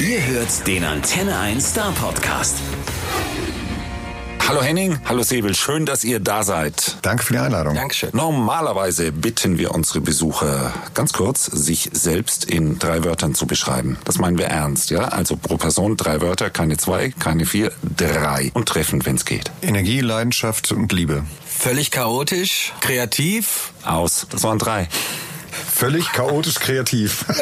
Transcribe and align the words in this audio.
Ihr 0.00 0.24
hört 0.24 0.66
den 0.66 0.82
Antenne 0.82 1.38
1 1.38 1.72
Star 1.72 1.92
Podcast. 1.92 2.56
Hallo 4.48 4.62
Henning, 4.62 4.98
hallo 5.04 5.22
Säbel, 5.22 5.54
schön, 5.54 5.84
dass 5.84 6.04
ihr 6.04 6.20
da 6.20 6.42
seid. 6.42 6.96
Danke 7.02 7.22
für 7.22 7.34
die 7.34 7.38
Einladung. 7.38 7.74
Dankeschön. 7.74 8.08
Normalerweise 8.14 9.12
bitten 9.12 9.58
wir 9.58 9.74
unsere 9.74 10.00
Besucher 10.00 10.72
ganz 10.94 11.12
kurz, 11.12 11.44
sich 11.44 11.90
selbst 11.92 12.46
in 12.46 12.78
drei 12.78 13.04
Wörtern 13.04 13.34
zu 13.34 13.46
beschreiben. 13.46 13.98
Das 14.06 14.16
meinen 14.16 14.38
wir 14.38 14.46
ernst, 14.46 14.88
ja? 14.88 15.00
Also 15.00 15.36
pro 15.36 15.58
Person 15.58 15.98
drei 15.98 16.22
Wörter, 16.22 16.48
keine 16.48 16.78
zwei, 16.78 17.10
keine 17.10 17.44
vier, 17.44 17.70
drei. 17.82 18.50
Und 18.54 18.70
treffend, 18.70 19.04
wenn 19.04 19.16
es 19.16 19.26
geht. 19.26 19.50
Energie, 19.60 20.00
Leidenschaft 20.00 20.72
und 20.72 20.90
Liebe. 20.92 21.26
Völlig 21.44 21.90
chaotisch, 21.90 22.72
kreativ. 22.80 23.74
Aus. 23.84 24.26
Das 24.30 24.42
waren 24.44 24.58
drei. 24.58 24.88
Völlig 25.50 26.12
chaotisch 26.12 26.56
kreativ. 26.56 27.24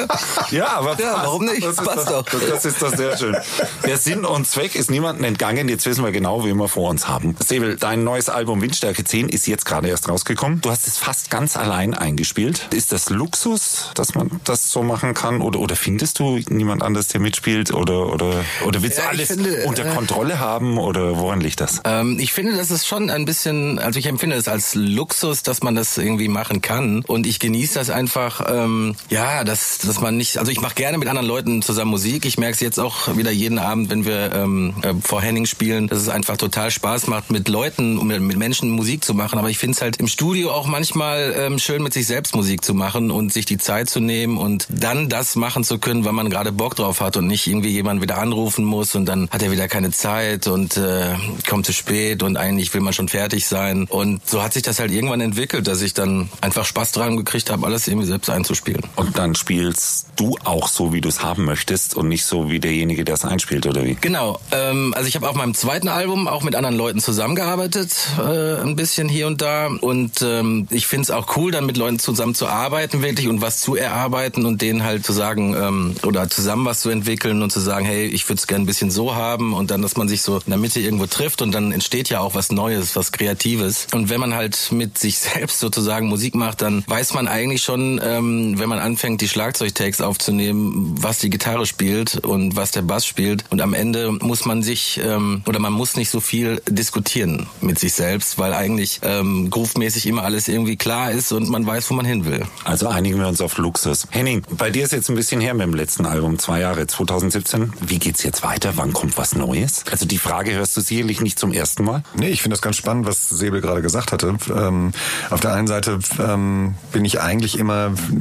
Ja, 0.50 0.68
aber 0.78 0.98
Ja, 0.98 1.22
warum 1.24 1.44
nicht? 1.44 1.62
Das 1.62 1.72
ist, 1.78 1.84
Passt 1.84 2.08
doch, 2.08 2.24
doch. 2.24 2.40
das 2.48 2.64
ist 2.64 2.80
doch 2.80 2.94
sehr 2.94 3.16
schön. 3.18 3.36
Der 3.84 3.98
Sinn 3.98 4.24
und 4.24 4.46
Zweck 4.46 4.74
ist 4.76 4.90
niemandem 4.90 5.24
entgangen. 5.24 5.68
Jetzt 5.68 5.84
wissen 5.84 6.02
wir 6.04 6.12
genau, 6.12 6.44
wen 6.44 6.56
wir 6.56 6.68
vor 6.68 6.88
uns 6.88 7.06
haben. 7.08 7.36
Säbel, 7.44 7.76
dein 7.76 8.02
neues 8.04 8.28
Album 8.30 8.62
Windstärke 8.62 9.04
10 9.04 9.28
ist 9.28 9.46
jetzt 9.46 9.66
gerade 9.66 9.88
erst 9.88 10.08
rausgekommen. 10.08 10.60
Du 10.62 10.70
hast 10.70 10.86
es 10.86 10.96
fast 10.96 11.30
ganz 11.30 11.56
allein 11.56 11.92
eingespielt. 11.94 12.68
Ist 12.72 12.92
das 12.92 13.10
Luxus, 13.10 13.90
dass 13.94 14.14
man 14.14 14.40
das 14.44 14.70
so 14.72 14.82
machen 14.82 15.12
kann? 15.14 15.42
Oder, 15.42 15.58
oder 15.58 15.76
findest 15.76 16.18
du 16.18 16.38
niemand 16.48 16.82
anders, 16.82 17.08
der 17.08 17.20
mitspielt? 17.20 17.72
Oder, 17.74 18.06
oder, 18.12 18.44
oder 18.64 18.82
willst 18.82 18.98
Ja, 18.98 19.04
du 19.10 19.14
ich 19.14 19.18
alles 19.18 19.28
finde, 19.28 19.64
unter 19.66 19.84
äh, 19.84 19.94
Kontrolle 19.94 20.38
haben? 20.40 20.78
Oder 20.78 21.18
woran 21.18 21.40
liegt 21.40 21.60
das? 21.60 21.80
Ähm, 21.84 22.18
ich 22.18 22.32
finde, 22.32 22.56
das 22.56 22.70
ist 22.70 22.86
schon 22.86 23.10
ein 23.10 23.24
bisschen, 23.26 23.78
also 23.78 23.98
ich 23.98 24.06
empfinde 24.06 24.36
es 24.36 24.48
als 24.48 24.74
Luxus, 24.74 25.42
dass 25.42 25.62
man 25.62 25.74
das 25.74 25.98
irgendwie 25.98 26.28
machen 26.28 26.62
kann. 26.62 27.04
Und 27.04 27.26
ich 27.26 27.38
genieße 27.38 27.74
das 27.78 27.90
einfach, 27.90 28.07
ähm, 28.48 28.94
ja, 29.10 29.44
dass, 29.44 29.78
dass 29.78 30.00
man 30.00 30.16
nicht, 30.16 30.38
also 30.38 30.50
ich 30.50 30.60
mache 30.60 30.74
gerne 30.74 30.98
mit 30.98 31.08
anderen 31.08 31.26
Leuten 31.28 31.62
zusammen 31.62 31.90
Musik. 31.90 32.26
Ich 32.26 32.38
merke 32.38 32.54
es 32.54 32.60
jetzt 32.60 32.78
auch 32.78 33.16
wieder 33.16 33.30
jeden 33.30 33.58
Abend, 33.58 33.90
wenn 33.90 34.04
wir 34.04 34.32
ähm, 34.34 34.74
äh, 34.82 34.94
vor 35.02 35.22
Henning 35.22 35.46
spielen, 35.46 35.88
dass 35.88 35.98
es 35.98 36.08
einfach 36.08 36.36
total 36.36 36.70
Spaß 36.70 37.06
macht, 37.06 37.30
mit 37.30 37.48
Leuten, 37.48 38.06
mit, 38.06 38.20
mit 38.20 38.36
Menschen 38.36 38.70
Musik 38.70 39.04
zu 39.04 39.14
machen. 39.14 39.38
Aber 39.38 39.50
ich 39.50 39.58
finde 39.58 39.76
es 39.76 39.82
halt 39.82 39.96
im 39.98 40.08
Studio 40.08 40.50
auch 40.50 40.66
manchmal 40.66 41.34
ähm, 41.36 41.58
schön, 41.58 41.82
mit 41.82 41.92
sich 41.92 42.06
selbst 42.06 42.34
Musik 42.34 42.64
zu 42.64 42.74
machen 42.74 43.10
und 43.10 43.32
sich 43.32 43.44
die 43.44 43.58
Zeit 43.58 43.88
zu 43.88 44.00
nehmen 44.00 44.38
und 44.38 44.66
dann 44.70 45.08
das 45.08 45.36
machen 45.36 45.64
zu 45.64 45.78
können, 45.78 46.04
weil 46.04 46.12
man 46.12 46.30
gerade 46.30 46.52
Bock 46.52 46.76
drauf 46.76 47.00
hat 47.00 47.16
und 47.16 47.26
nicht 47.26 47.46
irgendwie 47.46 47.70
jemand 47.70 48.00
wieder 48.02 48.18
anrufen 48.18 48.64
muss 48.64 48.94
und 48.94 49.06
dann 49.06 49.28
hat 49.30 49.42
er 49.42 49.50
wieder 49.50 49.68
keine 49.68 49.90
Zeit 49.90 50.46
und 50.46 50.76
äh, 50.76 51.14
kommt 51.48 51.66
zu 51.66 51.72
spät 51.72 52.22
und 52.22 52.36
eigentlich 52.36 52.72
will 52.74 52.80
man 52.80 52.92
schon 52.92 53.08
fertig 53.08 53.46
sein. 53.46 53.86
Und 53.88 54.28
so 54.28 54.42
hat 54.42 54.52
sich 54.52 54.62
das 54.62 54.78
halt 54.78 54.90
irgendwann 54.90 55.20
entwickelt, 55.20 55.66
dass 55.66 55.82
ich 55.82 55.94
dann 55.94 56.28
einfach 56.40 56.64
Spaß 56.64 56.92
dran 56.92 57.16
gekriegt 57.16 57.50
habe, 57.50 57.66
alles 57.66 57.87
irgendwie 57.88 58.06
selbst 58.06 58.30
einzuspielen. 58.30 58.82
Und 58.96 59.18
dann 59.18 59.34
spielst 59.34 60.06
du 60.16 60.36
auch 60.44 60.68
so, 60.68 60.92
wie 60.92 61.00
du 61.00 61.08
es 61.08 61.22
haben 61.22 61.44
möchtest 61.44 61.96
und 61.96 62.08
nicht 62.08 62.24
so 62.24 62.50
wie 62.50 62.60
derjenige, 62.60 63.04
der 63.04 63.14
es 63.14 63.24
einspielt, 63.24 63.66
oder 63.66 63.84
wie? 63.84 63.96
Genau. 64.00 64.40
Ähm, 64.52 64.92
also 64.96 65.08
ich 65.08 65.16
habe 65.16 65.28
auf 65.28 65.36
meinem 65.36 65.54
zweiten 65.54 65.88
Album 65.88 66.28
auch 66.28 66.42
mit 66.42 66.54
anderen 66.54 66.76
Leuten 66.76 67.00
zusammengearbeitet, 67.00 67.92
äh, 68.18 68.60
ein 68.60 68.76
bisschen 68.76 69.08
hier 69.08 69.26
und 69.26 69.40
da. 69.40 69.66
Und 69.68 70.22
ähm, 70.22 70.66
ich 70.70 70.86
finde 70.86 71.02
es 71.04 71.10
auch 71.10 71.36
cool, 71.36 71.50
dann 71.50 71.66
mit 71.66 71.76
Leuten 71.76 71.98
zusammen 71.98 72.34
zu 72.34 72.46
arbeiten 72.46 73.02
wirklich 73.02 73.28
und 73.28 73.40
was 73.40 73.60
zu 73.60 73.76
erarbeiten 73.76 74.44
und 74.44 74.60
denen 74.62 74.82
halt 74.82 75.04
zu 75.04 75.12
sagen 75.12 75.54
ähm, 75.54 75.94
oder 76.04 76.28
zusammen 76.28 76.64
was 76.64 76.80
zu 76.80 76.90
entwickeln 76.90 77.42
und 77.42 77.50
zu 77.50 77.60
sagen, 77.60 77.84
hey, 77.84 78.06
ich 78.06 78.28
würde 78.28 78.38
es 78.38 78.46
gerne 78.46 78.64
ein 78.64 78.66
bisschen 78.66 78.90
so 78.90 79.14
haben 79.14 79.54
und 79.54 79.70
dann, 79.70 79.82
dass 79.82 79.96
man 79.96 80.08
sich 80.08 80.22
so 80.22 80.36
in 80.36 80.42
der 80.48 80.58
Mitte 80.58 80.80
irgendwo 80.80 81.06
trifft 81.06 81.42
und 81.42 81.52
dann 81.52 81.72
entsteht 81.72 82.08
ja 82.08 82.20
auch 82.20 82.34
was 82.34 82.50
Neues, 82.50 82.96
was 82.96 83.12
Kreatives. 83.12 83.86
Und 83.92 84.10
wenn 84.10 84.20
man 84.20 84.34
halt 84.34 84.70
mit 84.72 84.98
sich 84.98 85.18
selbst 85.18 85.60
sozusagen 85.60 86.08
Musik 86.08 86.34
macht, 86.34 86.62
dann 86.62 86.84
weiß 86.86 87.14
man 87.14 87.28
eigentlich 87.28 87.62
schon, 87.62 87.77
ähm, 88.02 88.58
wenn 88.58 88.68
man 88.68 88.78
anfängt, 88.78 89.20
die 89.20 89.28
Schlagzeugtakes 89.28 90.00
aufzunehmen, 90.00 90.94
was 91.00 91.18
die 91.18 91.30
Gitarre 91.30 91.66
spielt 91.66 92.24
und 92.24 92.56
was 92.56 92.70
der 92.70 92.82
Bass 92.82 93.06
spielt. 93.06 93.44
Und 93.50 93.60
am 93.60 93.74
Ende 93.74 94.12
muss 94.12 94.44
man 94.44 94.62
sich 94.62 95.00
ähm, 95.04 95.42
oder 95.46 95.58
man 95.58 95.72
muss 95.72 95.96
nicht 95.96 96.10
so 96.10 96.20
viel 96.20 96.60
diskutieren 96.68 97.46
mit 97.60 97.78
sich 97.78 97.94
selbst, 97.94 98.38
weil 98.38 98.52
eigentlich 98.52 99.00
ähm, 99.02 99.50
groove-mäßig 99.50 100.06
immer 100.06 100.22
alles 100.24 100.48
irgendwie 100.48 100.76
klar 100.76 101.12
ist 101.12 101.32
und 101.32 101.48
man 101.48 101.66
weiß, 101.66 101.90
wo 101.90 101.94
man 101.94 102.04
hin 102.06 102.24
will. 102.24 102.44
Also 102.64 102.88
einigen 102.88 103.18
wir 103.18 103.28
uns 103.28 103.40
auf 103.40 103.58
Luxus. 103.58 104.06
Henning, 104.10 104.42
bei 104.50 104.70
dir 104.70 104.84
ist 104.84 104.92
jetzt 104.92 105.08
ein 105.08 105.16
bisschen 105.16 105.40
her 105.40 105.54
mit 105.54 105.66
dem 105.66 105.74
letzten 105.74 106.06
Album, 106.06 106.38
zwei 106.38 106.60
Jahre, 106.60 106.86
2017. 106.86 107.72
Wie 107.80 107.98
geht's 107.98 108.22
jetzt 108.22 108.42
weiter? 108.42 108.72
Wann 108.76 108.92
kommt 108.92 109.16
was 109.18 109.34
Neues? 109.34 109.84
Also 109.90 110.06
die 110.06 110.18
Frage 110.18 110.52
hörst 110.52 110.76
du 110.76 110.80
sicherlich 110.80 111.20
nicht 111.20 111.38
zum 111.38 111.52
ersten 111.52 111.84
Mal. 111.84 112.02
Nee, 112.14 112.30
ich 112.30 112.42
finde 112.42 112.54
das 112.54 112.62
ganz 112.62 112.76
spannend, 112.76 113.06
was 113.06 113.28
Säbel 113.28 113.60
gerade 113.60 113.82
gesagt 113.82 114.12
hatte. 114.12 114.36
Ähm, 114.50 114.92
auf 115.30 115.40
der 115.40 115.52
einen 115.52 115.66
Seite 115.66 115.98
ähm, 116.18 116.74
bin 116.92 117.04
ich 117.04 117.20
eigentlich 117.20 117.58
immer 117.58 117.67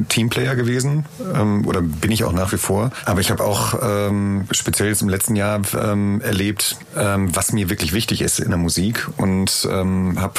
Teamplayer 0.08 0.56
gewesen 0.56 1.06
ähm, 1.34 1.66
oder 1.66 1.82
bin 1.82 2.10
ich 2.10 2.24
auch 2.24 2.32
nach 2.32 2.52
wie 2.52 2.58
vor. 2.58 2.90
Aber 3.04 3.20
ich 3.20 3.30
habe 3.30 3.44
auch 3.44 3.78
ähm, 3.82 4.46
speziell 4.50 4.88
jetzt 4.88 5.02
im 5.02 5.08
letzten 5.08 5.36
Jahr 5.36 5.60
ähm, 5.74 6.20
erlebt, 6.20 6.76
ähm, 6.96 7.34
was 7.34 7.52
mir 7.52 7.70
wirklich 7.70 7.92
wichtig 7.92 8.22
ist 8.22 8.40
in 8.40 8.48
der 8.48 8.58
Musik 8.58 9.08
und 9.16 9.68
ähm, 9.70 10.20
habe 10.20 10.34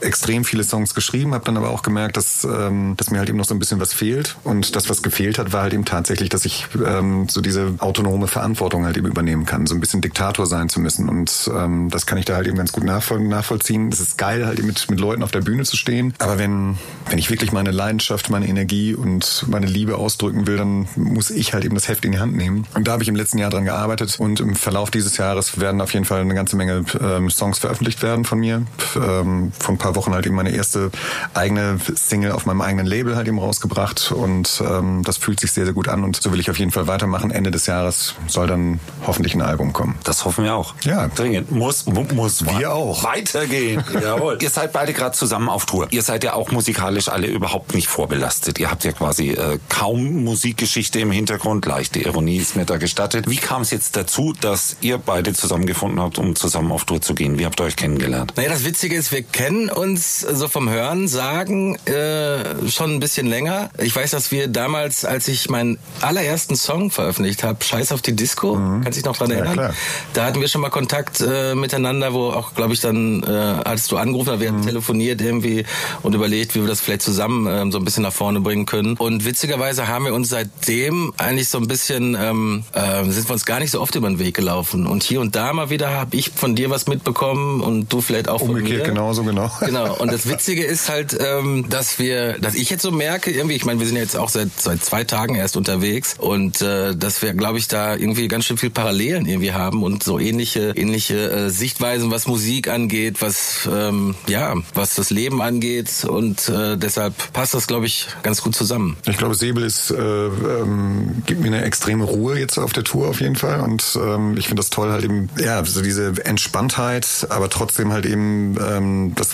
extrem 0.00 0.44
viele 0.44 0.64
Songs 0.64 0.94
geschrieben, 0.94 1.34
habe 1.34 1.44
dann 1.44 1.56
aber 1.56 1.70
auch 1.70 1.82
gemerkt, 1.82 2.16
dass, 2.16 2.44
ähm, 2.44 2.94
dass 2.96 3.10
mir 3.10 3.18
halt 3.18 3.28
eben 3.28 3.38
noch 3.38 3.44
so 3.44 3.54
ein 3.54 3.58
bisschen 3.58 3.80
was 3.80 3.92
fehlt. 3.92 4.36
Und 4.44 4.76
das, 4.76 4.88
was 4.88 5.02
gefehlt 5.02 5.38
hat, 5.38 5.52
war 5.52 5.62
halt 5.62 5.74
eben 5.74 5.84
tatsächlich, 5.84 6.28
dass 6.28 6.44
ich 6.44 6.66
ähm, 6.84 7.28
so 7.28 7.40
diese 7.40 7.74
autonome 7.78 8.26
Verantwortung 8.26 8.84
halt 8.84 8.96
eben 8.96 9.06
übernehmen 9.06 9.46
kann, 9.46 9.66
so 9.66 9.74
ein 9.74 9.80
bisschen 9.80 10.00
Diktator 10.00 10.46
sein 10.46 10.68
zu 10.68 10.80
müssen. 10.80 11.08
Und 11.08 11.50
ähm, 11.54 11.88
das 11.90 12.06
kann 12.06 12.18
ich 12.18 12.24
da 12.24 12.36
halt 12.36 12.46
eben 12.46 12.56
ganz 12.56 12.72
gut 12.72 12.84
nachvoll 12.84 13.20
nachvollziehen. 13.20 13.88
Es 13.90 14.00
ist 14.00 14.18
geil, 14.18 14.46
halt 14.46 14.58
eben 14.58 14.66
mit, 14.66 14.90
mit 14.90 15.00
Leuten 15.00 15.22
auf 15.22 15.30
der 15.30 15.40
Bühne 15.40 15.64
zu 15.64 15.76
stehen. 15.76 16.14
Aber 16.18 16.38
wenn, 16.38 16.78
wenn 17.08 17.18
ich 17.18 17.30
wirklich 17.30 17.52
meine 17.52 17.70
Leidenschaft, 17.70 18.19
meine 18.28 18.46
Energie 18.48 18.94
und 18.94 19.46
meine 19.48 19.66
Liebe 19.66 19.96
ausdrücken 19.96 20.46
will, 20.46 20.56
dann 20.58 20.88
muss 20.96 21.30
ich 21.30 21.54
halt 21.54 21.64
eben 21.64 21.74
das 21.74 21.88
Heft 21.88 22.04
in 22.04 22.12
die 22.12 22.18
Hand 22.18 22.36
nehmen. 22.36 22.66
Und 22.74 22.86
da 22.88 22.92
habe 22.92 23.02
ich 23.02 23.08
im 23.08 23.16
letzten 23.16 23.38
Jahr 23.38 23.50
dran 23.50 23.64
gearbeitet. 23.64 24.16
Und 24.18 24.40
im 24.40 24.54
Verlauf 24.56 24.90
dieses 24.90 25.16
Jahres 25.16 25.58
werden 25.60 25.80
auf 25.80 25.94
jeden 25.94 26.04
Fall 26.04 26.20
eine 26.20 26.34
ganze 26.34 26.56
Menge 26.56 26.84
ähm, 27.00 27.30
Songs 27.30 27.58
veröffentlicht 27.58 28.02
werden 28.02 28.24
von 28.24 28.38
mir. 28.40 28.62
Ähm, 28.96 29.52
vor 29.58 29.74
ein 29.74 29.78
paar 29.78 29.94
Wochen 29.96 30.12
halt 30.12 30.26
eben 30.26 30.34
meine 30.34 30.50
erste 30.50 30.90
eigene 31.34 31.78
Single 31.94 32.32
auf 32.32 32.44
meinem 32.46 32.60
eigenen 32.60 32.86
Label 32.86 33.16
halt 33.16 33.28
eben 33.28 33.38
rausgebracht. 33.38 34.12
Und 34.12 34.62
ähm, 34.66 35.02
das 35.04 35.16
fühlt 35.16 35.40
sich 35.40 35.52
sehr, 35.52 35.64
sehr 35.64 35.74
gut 35.74 35.88
an. 35.88 36.04
Und 36.04 36.20
so 36.20 36.32
will 36.32 36.40
ich 36.40 36.50
auf 36.50 36.58
jeden 36.58 36.72
Fall 36.72 36.86
weitermachen. 36.86 37.30
Ende 37.30 37.50
des 37.50 37.66
Jahres 37.66 38.14
soll 38.26 38.46
dann 38.48 38.80
hoffentlich 39.06 39.34
ein 39.34 39.42
Album 39.42 39.72
kommen. 39.72 39.96
Das 40.04 40.24
hoffen 40.24 40.44
wir 40.44 40.54
auch. 40.54 40.74
Ja. 40.84 41.08
Dringend. 41.08 41.50
Muss, 41.52 41.86
mu- 41.86 42.04
muss 42.14 42.44
Wir 42.58 42.72
auch. 42.72 43.04
weitergehen. 43.04 43.82
Jawohl. 44.02 44.38
Ihr 44.40 44.50
seid 44.50 44.72
beide 44.72 44.92
gerade 44.92 45.16
zusammen 45.16 45.48
auf 45.48 45.66
Tour. 45.66 45.86
Ihr 45.90 46.02
seid 46.02 46.24
ja 46.24 46.34
auch 46.34 46.50
musikalisch 46.50 47.08
alle 47.08 47.26
überhaupt 47.26 47.74
nicht 47.74 47.88
vorbelastet. 48.10 48.58
Ihr 48.58 48.70
habt 48.70 48.82
ja 48.84 48.90
quasi 48.92 49.30
äh, 49.30 49.58
kaum 49.68 50.24
Musikgeschichte 50.24 50.98
im 50.98 51.12
Hintergrund. 51.12 51.64
Leichte 51.66 52.00
Ironie 52.00 52.38
ist 52.38 52.56
mir 52.56 52.64
da 52.64 52.76
gestattet. 52.76 53.30
Wie 53.30 53.36
kam 53.36 53.62
es 53.62 53.70
jetzt 53.70 53.94
dazu, 53.96 54.34
dass 54.40 54.76
ihr 54.80 54.98
beide 54.98 55.32
zusammengefunden 55.32 56.00
habt, 56.00 56.18
um 56.18 56.34
zusammen 56.34 56.72
auf 56.72 56.84
Tour 56.84 57.00
zu 57.00 57.14
gehen? 57.14 57.38
Wie 57.38 57.46
habt 57.46 57.60
ihr 57.60 57.64
euch 57.64 57.76
kennengelernt? 57.76 58.32
Naja, 58.36 58.48
das 58.48 58.64
Witzige 58.64 58.96
ist, 58.96 59.12
wir 59.12 59.22
kennen 59.22 59.70
uns 59.70 60.20
so 60.20 60.48
vom 60.48 60.68
Hören 60.68 61.06
sagen 61.06 61.76
äh, 61.86 62.68
schon 62.68 62.94
ein 62.96 63.00
bisschen 63.00 63.26
länger. 63.28 63.70
Ich 63.78 63.94
weiß, 63.94 64.10
dass 64.10 64.32
wir 64.32 64.48
damals, 64.48 65.04
als 65.04 65.28
ich 65.28 65.48
meinen 65.48 65.78
allerersten 66.00 66.56
Song 66.56 66.90
veröffentlicht 66.90 67.44
habe, 67.44 67.62
Scheiß 67.62 67.92
auf 67.92 68.02
die 68.02 68.16
Disco, 68.16 68.54
kannst 68.54 68.86
du 68.86 68.90
dich 68.92 69.04
noch 69.04 69.16
dran 69.16 69.30
Ja, 69.30 69.36
erinnern? 69.36 69.54
klar. 69.54 69.74
Da 70.14 70.24
hatten 70.26 70.40
wir 70.40 70.48
schon 70.48 70.62
mal 70.62 70.70
Kontakt 70.70 71.20
äh, 71.20 71.54
miteinander, 71.54 72.12
wo 72.12 72.30
auch, 72.30 72.54
glaube 72.54 72.72
ich, 72.74 72.80
dann, 72.80 73.22
äh, 73.22 73.26
als 73.28 73.86
du 73.86 73.96
angerufen 73.98 74.32
hast, 74.32 74.40
wir 74.40 74.48
haben 74.48 74.64
telefoniert 74.66 75.20
irgendwie 75.20 75.64
und 76.02 76.14
überlegt, 76.14 76.54
wie 76.56 76.60
wir 76.60 76.66
das 76.68 76.80
vielleicht 76.80 77.02
zusammen 77.02 77.46
ähm, 77.48 77.70
so 77.72 77.78
ein 77.78 77.84
bisschen 77.84 77.99
nach 78.00 78.12
vorne 78.12 78.40
bringen 78.40 78.66
können. 78.66 78.96
Und 78.96 79.24
witzigerweise 79.24 79.88
haben 79.88 80.04
wir 80.04 80.14
uns 80.14 80.28
seitdem 80.28 81.12
eigentlich 81.16 81.48
so 81.48 81.58
ein 81.58 81.68
bisschen, 81.68 82.16
ähm, 82.20 82.64
äh, 82.72 83.04
sind 83.04 83.28
wir 83.28 83.32
uns 83.32 83.44
gar 83.44 83.60
nicht 83.60 83.70
so 83.70 83.80
oft 83.80 83.94
über 83.94 84.08
den 84.08 84.18
Weg 84.18 84.34
gelaufen. 84.34 84.86
Und 84.86 85.02
hier 85.02 85.20
und 85.20 85.36
da 85.36 85.52
mal 85.52 85.70
wieder 85.70 85.90
habe 85.90 86.16
ich 86.16 86.30
von 86.30 86.54
dir 86.54 86.70
was 86.70 86.86
mitbekommen 86.86 87.60
und 87.60 87.92
du 87.92 88.00
vielleicht 88.00 88.28
auch 88.28 88.40
von 88.40 88.50
Umgekehrt 88.50 88.80
mir. 88.80 88.88
genauso, 88.88 89.22
genau. 89.24 89.50
Genau. 89.60 89.96
Und 89.98 90.12
das 90.12 90.28
Witzige 90.28 90.64
ist 90.64 90.88
halt, 90.88 91.16
ähm, 91.20 91.66
dass 91.68 91.98
wir, 91.98 92.38
dass 92.38 92.54
ich 92.54 92.70
jetzt 92.70 92.82
so 92.82 92.90
merke, 92.90 93.30
irgendwie, 93.30 93.54
ich 93.54 93.64
meine, 93.64 93.78
wir 93.78 93.86
sind 93.86 93.96
ja 93.96 94.02
jetzt 94.02 94.16
auch 94.16 94.28
seit 94.28 94.50
seit 94.58 94.82
zwei 94.84 95.04
Tagen 95.04 95.34
erst 95.34 95.56
unterwegs 95.56 96.14
und 96.18 96.60
äh, 96.62 96.96
dass 96.96 97.22
wir, 97.22 97.34
glaube 97.34 97.58
ich, 97.58 97.68
da 97.68 97.94
irgendwie 97.94 98.28
ganz 98.28 98.44
schön 98.46 98.56
viel 98.56 98.70
Parallelen 98.70 99.26
irgendwie 99.26 99.52
haben 99.52 99.82
und 99.82 100.02
so 100.02 100.18
ähnliche 100.18 100.72
ähnliche 100.76 101.30
äh, 101.30 101.50
Sichtweisen, 101.50 102.10
was 102.10 102.26
Musik 102.26 102.68
angeht, 102.68 103.16
was 103.20 103.68
ähm, 103.72 104.14
ja, 104.26 104.54
was 104.74 104.94
das 104.94 105.10
Leben 105.10 105.42
angeht 105.42 106.04
und 106.08 106.48
äh, 106.48 106.76
deshalb 106.76 107.14
passt 107.32 107.54
das, 107.54 107.66
glaube 107.66 107.86
ich, 107.86 107.89
ganz 108.22 108.42
gut 108.42 108.54
zusammen. 108.54 108.96
Ich 109.06 109.18
glaube, 109.18 109.34
Säbel 109.34 109.64
ist, 109.64 109.90
äh, 109.90 109.96
ähm, 109.96 111.22
gibt 111.26 111.40
mir 111.40 111.48
eine 111.48 111.62
extreme 111.62 112.04
Ruhe 112.04 112.38
jetzt 112.38 112.58
auf 112.58 112.72
der 112.72 112.84
Tour 112.84 113.08
auf 113.08 113.20
jeden 113.20 113.36
Fall. 113.36 113.60
Und 113.60 113.98
ähm, 114.00 114.36
ich 114.36 114.46
finde 114.46 114.60
das 114.60 114.70
toll, 114.70 114.90
halt 114.90 115.04
eben, 115.04 115.28
ja, 115.38 115.64
so 115.64 115.82
diese 115.82 116.12
Entspanntheit, 116.24 117.26
aber 117.30 117.48
trotzdem 117.50 117.92
halt 117.92 118.06
eben 118.06 118.56
ähm, 118.60 119.12
das, 119.14 119.30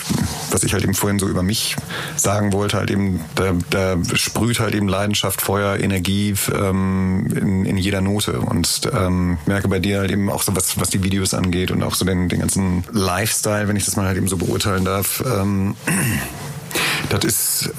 was 0.51 0.63
ich 0.63 0.73
halt 0.73 0.83
eben 0.83 0.93
vorhin 0.93 1.19
so 1.19 1.27
über 1.27 1.43
mich 1.43 1.75
sagen 2.15 2.53
wollte, 2.53 2.77
halt 2.77 2.91
eben, 2.91 3.21
da, 3.35 3.53
da 3.69 3.97
sprüht 4.13 4.59
halt 4.59 4.75
eben 4.75 4.87
Leidenschaft, 4.87 5.41
Feuer, 5.41 5.77
Energie 5.79 6.35
ähm, 6.53 7.27
in, 7.35 7.65
in 7.65 7.77
jeder 7.77 8.01
Note. 8.01 8.39
Und 8.39 8.89
ähm, 8.93 9.37
merke 9.45 9.67
bei 9.67 9.79
dir 9.79 9.99
halt 9.99 10.11
eben 10.11 10.29
auch 10.29 10.43
so 10.43 10.55
was, 10.55 10.79
was 10.79 10.89
die 10.89 11.03
Videos 11.03 11.33
angeht 11.33 11.71
und 11.71 11.83
auch 11.83 11.95
so 11.95 12.05
den, 12.05 12.29
den 12.29 12.39
ganzen 12.39 12.83
Lifestyle, 12.91 13.67
wenn 13.67 13.75
ich 13.75 13.85
das 13.85 13.95
mal 13.95 14.07
halt 14.07 14.17
eben 14.17 14.27
so 14.27 14.37
beurteilen 14.37 14.85
darf. 14.85 15.23
Ähm, 15.25 15.75
das 17.09 17.25
ist 17.25 17.71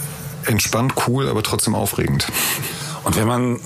entspannt, 0.47 0.95
cool, 1.07 1.29
aber 1.29 1.43
trotzdem 1.43 1.75
aufregend. 1.75 2.27
Und 3.05 3.17
wenn 3.17 3.27
man 3.27 3.61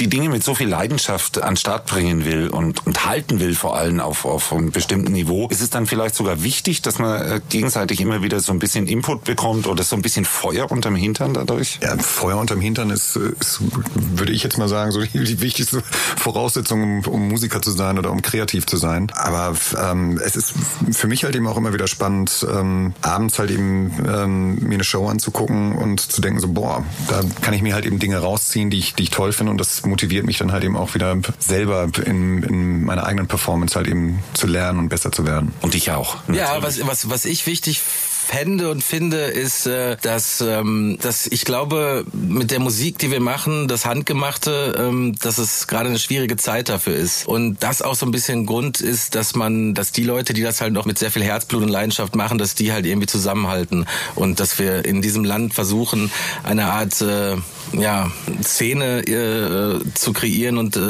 die 0.00 0.08
Dinge 0.08 0.28
mit 0.28 0.42
so 0.42 0.54
viel 0.54 0.68
Leidenschaft 0.68 1.42
an 1.42 1.56
Start 1.56 1.86
bringen 1.86 2.24
will 2.24 2.48
und, 2.48 2.86
und 2.86 3.06
halten 3.06 3.40
will, 3.40 3.54
vor 3.54 3.76
allem 3.76 4.00
auf, 4.00 4.24
auf 4.24 4.52
einem 4.52 4.70
bestimmten 4.70 5.12
Niveau, 5.12 5.48
ist 5.48 5.62
es 5.62 5.70
dann 5.70 5.86
vielleicht 5.86 6.14
sogar 6.14 6.42
wichtig, 6.42 6.82
dass 6.82 6.98
man 6.98 7.20
äh, 7.20 7.40
gegenseitig 7.48 8.00
immer 8.00 8.22
wieder 8.22 8.40
so 8.40 8.52
ein 8.52 8.58
bisschen 8.58 8.86
Input 8.86 9.24
bekommt 9.24 9.66
oder 9.66 9.82
so 9.82 9.96
ein 9.96 10.02
bisschen 10.02 10.24
Feuer 10.24 10.70
unterm 10.70 10.96
Hintern 10.96 11.34
dadurch? 11.34 11.78
Ja, 11.82 11.96
Feuer 11.98 12.38
unterm 12.38 12.60
Hintern 12.60 12.90
ist, 12.90 13.16
ist 13.16 13.60
würde 13.94 14.32
ich 14.32 14.42
jetzt 14.42 14.58
mal 14.58 14.68
sagen, 14.68 14.92
so 14.92 15.00
die, 15.00 15.24
die 15.24 15.40
wichtigste 15.40 15.82
Voraussetzung, 16.16 16.82
um, 16.82 17.00
um, 17.06 17.28
Musiker 17.28 17.62
zu 17.62 17.70
sein 17.70 17.98
oder 17.98 18.10
um 18.10 18.22
kreativ 18.22 18.66
zu 18.66 18.76
sein. 18.76 19.10
Aber 19.14 19.54
ähm, 19.78 20.20
es 20.24 20.36
ist 20.36 20.54
für 20.90 21.06
mich 21.06 21.24
halt 21.24 21.34
eben 21.36 21.46
auch 21.46 21.56
immer 21.56 21.72
wieder 21.72 21.86
spannend, 21.86 22.46
ähm, 22.50 22.94
abends 23.02 23.38
halt 23.38 23.50
eben 23.50 23.92
ähm, 24.06 24.56
mir 24.56 24.74
eine 24.74 24.84
Show 24.84 25.08
anzugucken 25.08 25.76
und 25.76 26.00
zu 26.00 26.20
denken 26.20 26.40
so, 26.40 26.48
boah, 26.48 26.84
da 27.08 27.20
kann 27.40 27.54
ich 27.54 27.62
mir 27.62 27.74
halt 27.74 27.86
eben 27.86 27.98
Dinge 27.98 28.18
rausziehen, 28.42 28.70
die 28.70 28.78
ich, 28.78 28.94
die 28.94 29.04
ich 29.04 29.10
toll 29.10 29.32
finde 29.32 29.52
und 29.52 29.58
das 29.58 29.84
motiviert 29.84 30.26
mich 30.26 30.38
dann 30.38 30.52
halt 30.52 30.64
eben 30.64 30.76
auch 30.76 30.94
wieder 30.94 31.16
selber 31.38 31.88
in, 32.04 32.42
in 32.42 32.84
meiner 32.84 33.04
eigenen 33.04 33.28
Performance 33.28 33.76
halt 33.76 33.86
eben 33.86 34.22
zu 34.34 34.46
lernen 34.46 34.78
und 34.78 34.88
besser 34.88 35.12
zu 35.12 35.26
werden. 35.26 35.52
Und 35.60 35.74
ich 35.74 35.90
auch. 35.90 36.16
Natürlich. 36.26 36.40
Ja, 36.40 36.62
was, 36.62 36.86
was, 36.86 37.10
was 37.10 37.24
ich 37.24 37.46
wichtig 37.46 37.80
fände 38.22 38.70
und 38.70 38.84
finde, 38.84 39.18
ist, 39.18 39.66
äh, 39.66 39.96
dass, 40.00 40.40
ähm, 40.40 40.96
dass 41.02 41.26
ich 41.26 41.44
glaube, 41.44 42.04
mit 42.12 42.50
der 42.50 42.60
Musik, 42.60 42.98
die 42.98 43.10
wir 43.10 43.20
machen, 43.20 43.66
das 43.66 43.84
Handgemachte, 43.84 44.76
ähm, 44.78 45.14
dass 45.20 45.38
es 45.38 45.66
gerade 45.66 45.88
eine 45.88 45.98
schwierige 45.98 46.36
Zeit 46.36 46.68
dafür 46.68 46.94
ist. 46.94 47.26
Und 47.26 47.62
das 47.62 47.82
auch 47.82 47.96
so 47.96 48.06
ein 48.06 48.12
bisschen 48.12 48.46
Grund 48.46 48.80
ist, 48.80 49.16
dass 49.16 49.34
man, 49.34 49.74
dass 49.74 49.90
die 49.90 50.04
Leute, 50.04 50.34
die 50.34 50.42
das 50.42 50.60
halt 50.60 50.72
noch 50.72 50.84
mit 50.84 50.98
sehr 50.98 51.10
viel 51.10 51.24
Herzblut 51.24 51.62
und 51.62 51.68
Leidenschaft 51.68 52.14
machen, 52.14 52.38
dass 52.38 52.54
die 52.54 52.72
halt 52.72 52.86
irgendwie 52.86 53.08
zusammenhalten 53.08 53.86
und 54.14 54.38
dass 54.38 54.58
wir 54.58 54.84
in 54.84 55.02
diesem 55.02 55.24
Land 55.24 55.52
versuchen, 55.52 56.10
eine 56.44 56.66
Art 56.66 57.00
äh, 57.00 57.36
ja, 57.72 58.10
Szene 58.42 59.00
äh, 59.00 59.80
zu 59.94 60.12
kreieren 60.12 60.58
und 60.58 60.76
äh, 60.76 60.80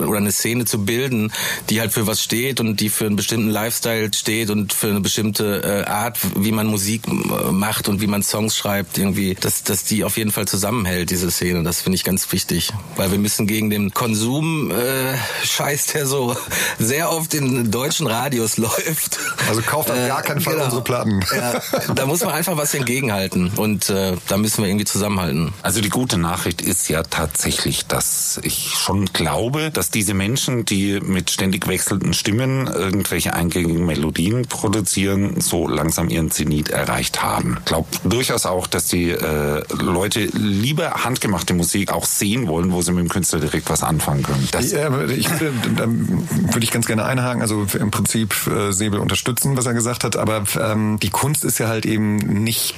oder 0.00 0.18
eine 0.18 0.32
Szene 0.32 0.64
zu 0.64 0.84
bilden, 0.84 1.32
die 1.70 1.80
halt 1.80 1.92
für 1.92 2.06
was 2.06 2.22
steht 2.22 2.60
und 2.60 2.80
die 2.80 2.88
für 2.88 3.06
einen 3.06 3.16
bestimmten 3.16 3.50
Lifestyle 3.50 4.10
steht 4.12 4.50
und 4.50 4.72
für 4.72 4.88
eine 4.88 5.00
bestimmte 5.00 5.84
äh, 5.86 5.90
Art, 5.90 6.18
wie 6.36 6.52
man 6.52 6.66
Musik 6.66 7.02
äh, 7.06 7.52
macht 7.52 7.88
und 7.88 8.00
wie 8.00 8.06
man 8.06 8.22
Songs 8.22 8.56
schreibt, 8.56 8.98
irgendwie, 8.98 9.34
dass, 9.34 9.62
dass 9.62 9.84
die 9.84 10.04
auf 10.04 10.16
jeden 10.16 10.30
Fall 10.30 10.46
zusammenhält, 10.46 11.10
diese 11.10 11.30
Szene. 11.30 11.62
Das 11.62 11.82
finde 11.82 11.96
ich 11.96 12.04
ganz 12.04 12.30
wichtig. 12.32 12.72
Weil 12.96 13.10
wir 13.10 13.18
müssen 13.18 13.46
gegen 13.46 13.70
den 13.70 13.92
Konsum 13.92 14.70
äh, 14.70 15.14
Scheiß, 15.44 15.86
der 15.88 16.06
so 16.06 16.36
sehr 16.78 17.10
oft 17.10 17.34
in 17.34 17.70
deutschen 17.70 18.06
Radios 18.06 18.56
läuft. 18.56 19.18
Also 19.48 19.62
kauft 19.62 19.90
auf 19.90 19.96
gar 19.96 20.22
keinen 20.22 20.40
Fall 20.40 20.54
genau. 20.54 20.66
unsere 20.66 20.82
Platten. 20.82 21.20
Ja, 21.34 21.60
da 21.94 22.06
muss 22.06 22.20
man 22.20 22.34
einfach 22.34 22.56
was 22.56 22.74
entgegenhalten. 22.74 23.50
Und 23.56 23.90
äh, 23.90 24.16
da 24.28 24.36
müssen 24.36 24.62
wir 24.62 24.68
irgendwie 24.68 24.86
zusammenhalten. 24.86 25.52
Also 25.62 25.80
die 25.80 25.88
gute 25.88 26.13
Nachricht 26.18 26.62
ist 26.62 26.88
ja 26.88 27.02
tatsächlich, 27.02 27.86
dass 27.86 28.40
ich 28.42 28.74
schon 28.74 29.06
glaube, 29.06 29.70
dass 29.70 29.90
diese 29.90 30.14
Menschen, 30.14 30.64
die 30.64 31.00
mit 31.00 31.30
ständig 31.30 31.66
wechselnden 31.66 32.14
Stimmen 32.14 32.66
irgendwelche 32.68 33.34
eingängigen 33.34 33.84
Melodien 33.84 34.42
produzieren, 34.46 35.40
so 35.40 35.68
langsam 35.68 36.08
ihren 36.08 36.30
Zenit 36.30 36.44
Zenit 36.44 36.70
erreicht 36.70 37.22
haben. 37.22 37.56
Ich 37.60 37.64
glaube 37.64 37.88
durchaus 38.04 38.46
auch, 38.46 38.66
dass 38.66 38.86
die 38.86 39.10
äh, 39.10 39.62
Leute 39.72 40.26
lieber 40.32 41.04
handgemachte 41.04 41.54
Musik 41.54 41.90
auch 41.90 42.04
sehen 42.04 42.48
wollen, 42.48 42.72
wo 42.72 42.82
sie 42.82 42.92
mit 42.92 43.04
dem 43.04 43.08
Künstler 43.08 43.40
direkt 43.40 43.70
was 43.70 43.82
anfangen 43.82 44.22
können. 44.22 44.46
Das 44.52 44.70
ja, 44.70 44.86
ich 45.06 45.28
würde, 45.30 45.52
da 45.76 45.86
würde 45.86 46.62
ich 46.62 46.70
ganz 46.70 46.86
gerne 46.86 47.04
einhaken. 47.04 47.42
Also 47.42 47.66
im 47.78 47.90
Prinzip 47.90 48.34
äh, 48.46 48.72
Säbel 48.72 49.00
unterstützen, 49.00 49.56
was 49.56 49.66
er 49.66 49.74
gesagt 49.74 50.04
hat. 50.04 50.16
Aber 50.16 50.44
ähm, 50.60 50.98
die 51.00 51.10
Kunst 51.10 51.44
ist 51.44 51.58
ja 51.58 51.68
halt 51.68 51.86
eben 51.86 52.16
nicht 52.16 52.74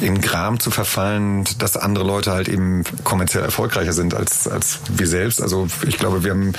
in 0.00 0.20
Gram 0.20 0.58
zu 0.58 0.70
verfallen, 0.70 1.44
dass 1.58 1.76
andere 1.76 2.04
Leute 2.04 2.32
halt 2.32 2.48
eben 2.48 2.63
kommerziell 3.04 3.44
erfolgreicher 3.44 3.92
sind 3.92 4.14
als, 4.14 4.48
als 4.48 4.78
wir 4.94 5.06
selbst. 5.06 5.42
Also 5.42 5.66
ich 5.86 5.98
glaube, 5.98 6.24
wir 6.24 6.32
haben 6.32 6.52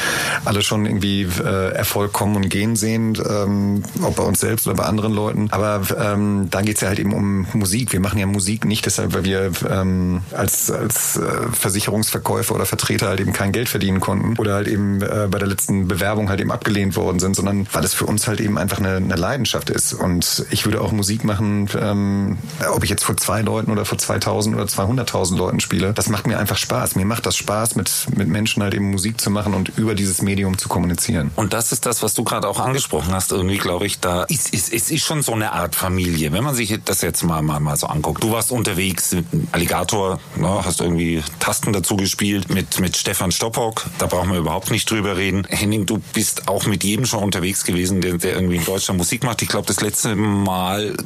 alle 0.44 0.62
schon 0.62 0.86
irgendwie 0.86 1.24
äh, 1.24 1.72
Erfolg 1.74 2.13
kommen 2.13 2.36
und 2.36 2.50
gehen 2.50 2.75
sehen, 2.75 3.18
ähm, 3.28 3.84
ob 4.02 4.16
bei 4.16 4.24
uns 4.24 4.40
selbst 4.40 4.68
oder 4.68 4.75
bei 4.75 4.84
anderen 4.84 5.13
Leuten. 5.13 5.48
Aber 5.52 5.81
ähm, 6.00 6.48
da 6.50 6.62
geht's 6.62 6.81
ja 6.81 6.88
halt 6.88 7.00
eben 7.00 7.13
um 7.13 7.48
Musik. 7.54 7.94
Wir 7.94 8.00
machen 8.00 8.19
ja 8.19 8.25
Musik 8.25 8.66
nicht 8.66 8.86
deshalb, 8.86 9.13
weil 9.13 9.25
wir 9.25 9.52
ähm, 9.69 10.22
als, 10.31 10.72
als 10.72 11.18
äh, 11.18 11.22
Versicherungsverkäufer 11.52 12.56
oder 12.56 12.66
Vertreter 12.66 13.07
halt 13.07 13.19
eben 13.19 13.34
kein 13.34 13.52
Geld 13.52 13.69
verdienen 13.69 14.00
konnten 14.00 14.38
oder 14.38 14.56
halt 14.56 14.68
eben 14.68 15.02
äh, 15.02 15.28
bei 15.30 15.40
der 15.40 15.48
letzten 15.48 15.88
Bewerbung 15.88 16.30
halt 16.30 16.42
eben 16.42 16.52
abgelehnt 16.52 16.96
worden 16.96 17.19
sind, 17.19 17.36
sondern 17.36 17.68
weil 17.72 17.84
es 17.84 17.94
für 17.94 18.06
uns 18.06 18.28
halt 18.28 18.40
eben 18.42 18.57
einfach 18.57 18.80
eine, 18.80 18.98
eine 18.98 19.16
Leidenschaft 19.16 19.69
ist. 19.69 19.94
Und 19.94 20.46
ich 20.50 20.66
würde 20.66 20.81
auch 20.81 20.92
Musik 20.92 21.24
machen, 21.24 21.69
ähm, 21.80 22.38
ob 22.72 22.84
ich 22.84 22.90
jetzt 22.90 23.04
vor 23.04 23.18
zwei 23.18 23.42
Leuten 23.42 23.72
oder 23.72 23.86
vor 23.86 23.98
2000 23.98 24.56
oder 24.56 24.66
200.000 24.66 25.38
Leuten 25.38 25.60
spiele. 25.60 25.94
Das 25.95 26.09
macht 26.09 26.27
mir 26.27 26.38
einfach 26.38 26.57
Spaß. 26.57 26.95
Mir 26.95 27.06
macht 27.06 27.25
das 27.25 27.36
Spaß, 27.36 27.75
mit, 27.75 27.92
mit 28.15 28.27
Menschen 28.27 28.62
halt 28.62 28.74
eben 28.74 28.92
Musik 28.92 29.19
zu 29.19 29.30
machen 29.30 29.53
und 29.53 29.69
über 29.77 29.95
dieses 29.95 30.21
Medium 30.21 30.57
zu 30.57 30.69
kommunizieren. 30.69 31.31
Und 31.36 31.53
das 31.53 31.71
ist 31.71 31.86
das, 31.86 32.03
was 32.03 32.13
du 32.13 32.24
gerade 32.24 32.47
auch 32.47 32.59
angesprochen 32.59 33.13
hast. 33.13 33.31
Irgendwie 33.31 33.57
glaube 33.57 33.86
ich, 33.86 34.00
da 34.00 34.24
ist, 34.24 34.53
ist, 34.53 34.69
ist, 34.69 34.92
ist 34.92 35.03
schon 35.03 35.24
so 35.24 35.33
eine 35.33 35.51
Art 35.51 35.75
Familie 35.75 36.36
wenn 36.36 36.44
man 36.44 36.53
sich 36.53 36.77
das 36.83 37.01
jetzt 37.01 37.24
mal, 37.24 37.42
mal, 37.42 37.62
mal 37.62 37.77
so 37.77 37.88
anguckt, 37.88 38.21
du 38.21 38.31
warst 38.31 38.51
unterwegs, 38.51 39.15
Alligator, 39.53 40.19
ne, 40.36 40.65
hast 40.65 40.81
irgendwie 40.81 41.24
Tasten 41.39 41.71
dazu 41.71 41.95
gespielt 41.95 42.50
mit, 42.50 42.80
mit 42.81 42.97
Stefan 42.97 43.31
Stoppock, 43.31 43.86
da 44.00 44.07
brauchen 44.07 44.31
wir 44.31 44.39
überhaupt 44.39 44.69
nicht 44.69 44.92
drüber 44.92 45.15
reden. 45.15 45.47
Henning, 45.50 45.86
du 45.86 46.01
bist 46.13 46.50
auch 46.50 46.65
mit 46.65 46.83
jedem 46.83 47.06
schon 47.06 47.24
unterwegs 47.24 47.63
gewesen, 47.63 48.01
der, 48.01 48.18
der 48.18 48.33
irgendwie 48.33 48.57
in 48.57 48.65
Deutschland 48.65 48.97
Musik 48.97 49.24
macht. 49.24 49.42
Ich 49.42 49.47
glaube, 49.47 49.65
das 49.68 49.80
letzte 49.80 50.15
Mal 50.15 50.97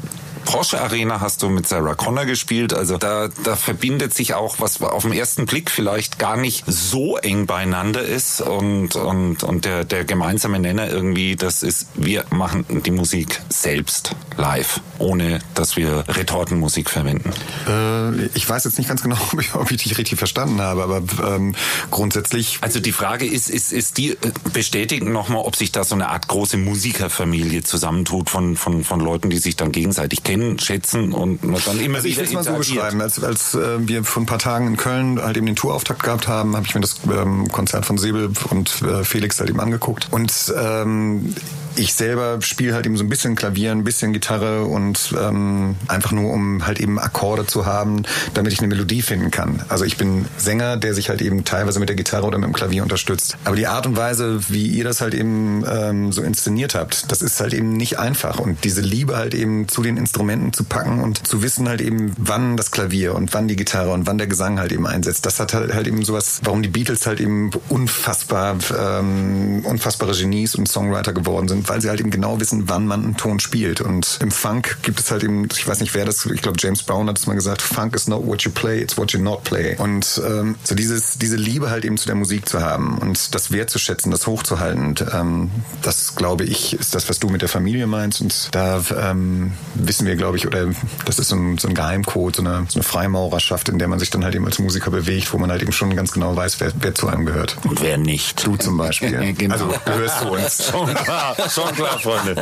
Porsche 0.46 0.82
Arena 0.82 1.22
hast 1.22 1.42
du 1.44 1.50
mit 1.50 1.68
Sarah 1.68 1.96
Connor 1.96 2.26
gespielt. 2.26 2.74
Also 2.74 2.98
da, 2.98 3.30
da 3.44 3.56
verbindet 3.56 4.14
sich 4.14 4.34
auch, 4.34 4.60
was 4.60 4.82
auf 4.82 5.04
den 5.04 5.14
ersten 5.14 5.46
Blick 5.46 5.72
vielleicht 5.72 6.20
gar 6.20 6.38
nicht 6.38 6.64
so 6.68 7.18
eng 7.18 7.46
beieinander 7.46 8.02
ist. 8.02 8.42
Und, 8.42 8.96
und, 8.96 9.44
und 9.44 9.66
der, 9.66 9.86
der 9.86 10.06
gemeinsame 10.06 10.60
Nenner 10.60 10.90
irgendwie, 10.90 11.36
das 11.36 11.64
ist, 11.64 11.88
wir 11.96 12.26
machen 12.30 12.66
die 12.84 12.92
Musik 12.92 13.42
selbst 13.50 14.16
live, 14.38 14.80
ohne 14.98 15.40
dass 15.54 15.76
wir 15.76 16.06
Retortenmusik 16.08 16.90
verwenden. 16.90 17.32
Äh, 17.68 18.26
ich 18.34 18.50
weiß 18.50 18.64
jetzt 18.64 18.78
nicht 18.78 18.88
ganz 18.88 19.04
genau, 19.04 19.18
ob 19.34 19.42
ich, 19.42 19.54
ob 19.56 19.72
ich 19.72 19.84
dich 19.84 19.98
richtig 19.98 20.18
verstanden 20.18 20.62
habe, 20.62 20.84
aber 20.84 21.02
ähm, 21.36 21.56
grundsätzlich. 21.92 22.60
Also 22.62 22.80
die 22.80 22.92
Frage 22.92 23.26
ist, 23.26 23.50
ist, 23.50 23.72
ist 23.72 23.98
die 23.98 24.12
äh, 24.12 24.18
bestätigen 24.54 25.12
nochmal, 25.12 25.44
ob 25.44 25.56
sich 25.56 25.72
da 25.72 25.84
so 25.84 25.96
eine 25.96 26.10
Art 26.10 26.28
große 26.28 26.58
Musikerfamilie 26.58 27.64
zusammentut 27.64 28.30
von, 28.30 28.56
von, 28.56 28.84
von 28.84 29.00
Leuten, 29.00 29.30
die 29.30 29.38
sich 29.38 29.56
dann 29.56 29.72
gegenseitig 29.72 30.24
kennen 30.30 30.60
schätzen 30.60 31.14
und 31.14 31.40
dann 31.44 31.80
immer 31.80 31.98
also 31.98 32.08
ich 32.08 32.20
wieder 32.20 32.32
mal 32.32 32.44
so 32.44 32.54
beschreiben. 32.54 33.02
Als, 33.02 33.24
als 33.24 33.56
äh, 33.56 33.88
wir 33.88 34.04
vor 34.04 34.22
ein 34.22 34.26
paar 34.26 34.40
Tagen 34.40 34.68
in 34.68 34.78
Köln 34.78 35.22
halt 35.22 35.38
eben 35.38 35.46
den 35.46 35.56
Tourauftakt 35.56 36.04
gehabt 36.04 36.28
haben, 36.28 36.56
habe 36.56 36.66
ich 36.68 36.76
mir 36.76 36.82
das 36.82 36.98
ähm, 37.12 37.48
Konzert 37.52 37.86
von 37.86 37.98
Säbel 37.98 38.32
und 38.50 38.82
äh, 38.82 39.04
Felix 39.04 39.40
halt 39.40 39.50
eben 39.50 39.60
angeguckt. 39.60 40.08
Und 40.12 40.32
ähm, 40.56 41.34
ich 41.80 41.94
selber 41.94 42.42
spiele 42.42 42.74
halt 42.74 42.86
eben 42.86 42.98
so 42.98 43.04
ein 43.04 43.10
bisschen 43.10 43.36
Klavier, 43.36 43.72
ein 43.72 43.86
bisschen 43.86 44.12
Gitarre 44.12 44.66
und 44.66 45.16
ähm, 45.18 45.76
einfach 45.88 46.12
nur, 46.12 46.32
um 46.34 46.66
halt 46.68 46.80
eben 46.80 47.00
Akkorde 47.00 47.46
zu 47.46 47.66
haben, 47.66 48.04
damit 48.34 48.52
ich 48.52 48.60
eine 48.60 48.68
Melodie 48.68 49.02
finden 49.02 49.32
kann. 49.32 49.64
Also 49.70 49.86
ich 49.86 49.96
bin 49.96 50.26
Sänger, 50.38 50.76
der 50.76 50.94
sich 50.94 51.10
halt 51.10 51.22
eben 51.22 51.46
teilweise 51.46 51.80
mit 51.80 51.88
der 51.88 51.96
Gitarre 51.96 52.28
oder 52.28 52.38
mit 52.38 52.48
dem 52.48 52.54
Klavier 52.54 52.84
unterstützt. 52.84 53.38
Aber 53.46 53.56
die 53.56 53.68
Art 53.68 53.88
und 53.88 53.96
Weise, 53.96 54.42
wie 54.50 54.68
ihr 54.68 54.84
das 54.84 55.00
halt 55.00 55.14
eben 55.14 55.64
ähm, 55.66 56.12
so 56.12 56.22
inszeniert 56.22 56.76
habt, 56.76 57.10
das 57.12 57.22
ist 57.22 57.40
halt 57.40 57.54
eben 57.54 57.72
nicht 57.74 57.98
einfach. 57.98 58.40
Und 58.40 58.66
diese 58.66 58.82
Liebe 58.82 59.16
halt 59.16 59.34
eben 59.34 59.70
zu 59.70 59.82
den 59.82 59.96
Instrumenten 59.96 60.52
zu 60.52 60.66
packen 60.66 61.02
und 61.02 61.26
zu 61.26 61.42
wissen 61.42 61.70
halt 61.70 61.80
eben, 61.80 62.14
wann 62.18 62.58
das 62.58 62.72
Klavier 62.72 63.16
und 63.16 63.34
wann 63.34 63.48
die 63.48 63.56
Gitarre 63.56 63.92
und 63.92 64.06
wann 64.06 64.18
der 64.18 64.28
Gesang 64.28 64.60
halt 64.60 64.74
eben 64.74 64.86
einsetzt, 64.86 65.26
das 65.26 65.40
hat 65.40 65.54
halt, 65.54 65.74
halt 65.74 65.88
eben 65.88 66.04
sowas, 66.04 66.42
warum 66.44 66.62
die 66.62 66.70
Beatles 66.70 67.08
halt 67.08 67.22
eben 67.22 67.52
unfassbar, 67.70 68.58
ähm, 68.78 69.62
unfassbare 69.64 70.12
Genies 70.14 70.56
und 70.56 70.68
Songwriter 70.68 71.14
geworden 71.14 71.48
sind 71.48 71.69
weil 71.70 71.82
sie 71.82 71.90
halt 71.90 72.00
eben 72.00 72.12
genau 72.12 72.40
wissen, 72.40 72.68
wann 72.68 72.86
man 72.86 73.04
einen 73.04 73.18
Ton 73.18 73.40
spielt. 73.40 73.82
Und 73.82 74.20
im 74.22 74.32
Funk 74.32 74.78
gibt 74.82 75.00
es 75.00 75.12
halt 75.12 75.24
eben, 75.24 75.48
ich 75.52 75.68
weiß 75.68 75.80
nicht 75.80 75.94
wer 75.94 76.06
das, 76.06 76.26
ich 76.26 76.42
glaube 76.42 76.58
James 76.60 76.84
Brown 76.84 77.08
hat 77.08 77.18
es 77.18 77.28
mal 77.28 77.36
gesagt, 77.36 77.62
Funk 77.62 77.96
is 77.96 78.08
not 78.08 78.26
what 78.26 78.42
you 78.42 78.52
play, 78.52 78.82
it's 78.82 78.98
what 78.98 79.12
you 79.12 79.20
not 79.20 79.44
play. 79.44 79.76
Und 79.78 80.22
ähm, 80.26 80.56
so 80.64 80.76
dieses, 80.76 81.18
diese 81.18 81.36
Liebe 81.36 81.70
halt 81.70 81.86
eben 81.86 81.98
zu 81.98 82.08
der 82.08 82.16
Musik 82.16 82.48
zu 82.50 82.62
haben 82.62 82.98
und 82.98 83.34
das 83.34 83.52
wertzuschätzen, 83.52 84.12
das 84.12 84.28
hochzuhalten, 84.28 84.90
und, 84.90 85.06
ähm, 85.14 85.52
das 85.82 86.16
glaube 86.16 86.44
ich, 86.44 86.74
ist 86.74 86.96
das, 86.96 87.10
was 87.10 87.20
du 87.20 87.30
mit 87.30 87.42
der 87.42 87.50
Familie 87.50 87.88
meinst. 87.88 88.22
Und 88.22 88.50
da 88.52 88.82
ähm, 89.00 89.54
wissen 89.76 90.08
wir, 90.08 90.16
glaube 90.16 90.38
ich, 90.38 90.48
oder 90.48 90.68
das 91.06 91.20
ist 91.20 91.30
so 91.30 91.36
ein, 91.36 91.58
so 91.58 91.68
ein 91.68 91.74
Geheimcode, 91.74 92.38
so 92.38 92.42
eine, 92.42 92.66
so 92.68 92.80
eine 92.80 92.84
Freimaurerschaft, 92.84 93.70
in 93.70 93.80
der 93.80 93.88
man 93.88 94.00
sich 94.00 94.10
dann 94.10 94.24
halt 94.24 94.36
eben 94.36 94.46
als 94.46 94.60
Musiker 94.60 94.92
bewegt, 94.92 95.32
wo 95.34 95.38
man 95.38 95.52
halt 95.52 95.62
eben 95.62 95.72
schon 95.72 95.96
ganz 95.96 96.12
genau 96.12 96.36
weiß, 96.36 96.60
wer, 96.60 96.72
wer 96.80 96.96
zu 96.96 97.08
einem 97.08 97.26
gehört. 97.26 97.58
Und 97.64 97.82
wer 97.82 97.98
nicht. 97.98 98.46
Du 98.46 98.56
zum 98.58 98.78
Beispiel. 98.78 99.34
genau. 99.38 99.54
Also 99.54 99.74
gehörst 99.86 100.20
zu 100.20 100.28
uns. 100.30 100.74
Schon 101.50 101.74
klar, 101.76 102.00
Freunde. 102.00 102.36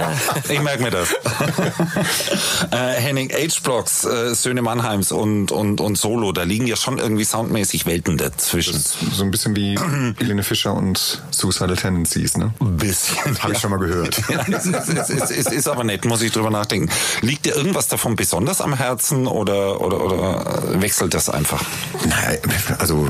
Ich 0.50 0.62
merke 0.62 0.84
mir 0.84 0.92
das. 0.92 1.12
äh, 2.72 3.02
Henning, 3.02 3.32
H-Blocks, 3.32 4.06
äh, 4.06 4.36
Söhne 4.36 4.62
Mannheims 4.62 5.12
und, 5.12 5.52
und, 5.52 5.82
und 5.82 5.98
Solo, 5.98 6.32
da 6.32 6.44
liegen 6.44 6.68
ja 6.68 6.76
schon 6.76 7.00
irgendwie 7.00 7.24
soundmäßig 7.24 7.86
Welten 7.86 8.18
dazwischen. 8.18 8.80
so 8.80 9.24
ein 9.24 9.32
bisschen 9.32 9.56
wie 9.56 9.78
Helene 10.18 10.44
Fischer 10.44 10.74
und 10.74 11.22
Suicidal 11.32 11.76
Tendencies, 11.76 12.38
ne? 12.38 12.54
Ein 12.60 12.78
bisschen. 12.78 13.42
Habe 13.42 13.54
ich 13.54 13.60
schon 13.60 13.72
mal 13.72 13.80
gehört. 13.80 14.22
ja, 14.30 14.46
es, 14.48 14.66
ist, 14.66 14.90
es, 14.90 15.32
ist, 15.32 15.52
ist 15.52 15.68
aber 15.68 15.84
nett, 15.84 16.06
muss 16.06 16.22
ich 16.22 16.32
drüber 16.32 16.50
nachdenken. 16.50 16.90
Liegt 17.22 17.46
dir 17.46 17.56
irgendwas 17.56 17.88
davon 17.88 18.16
besonders 18.16 18.62
am 18.62 18.74
Herzen 18.74 19.28
oder, 19.28 19.82
oder, 19.82 20.02
oder 20.02 20.82
wechselt 20.82 21.14
das 21.14 21.30
einfach? 21.30 21.64
Naja, 22.06 22.40
also 22.80 23.08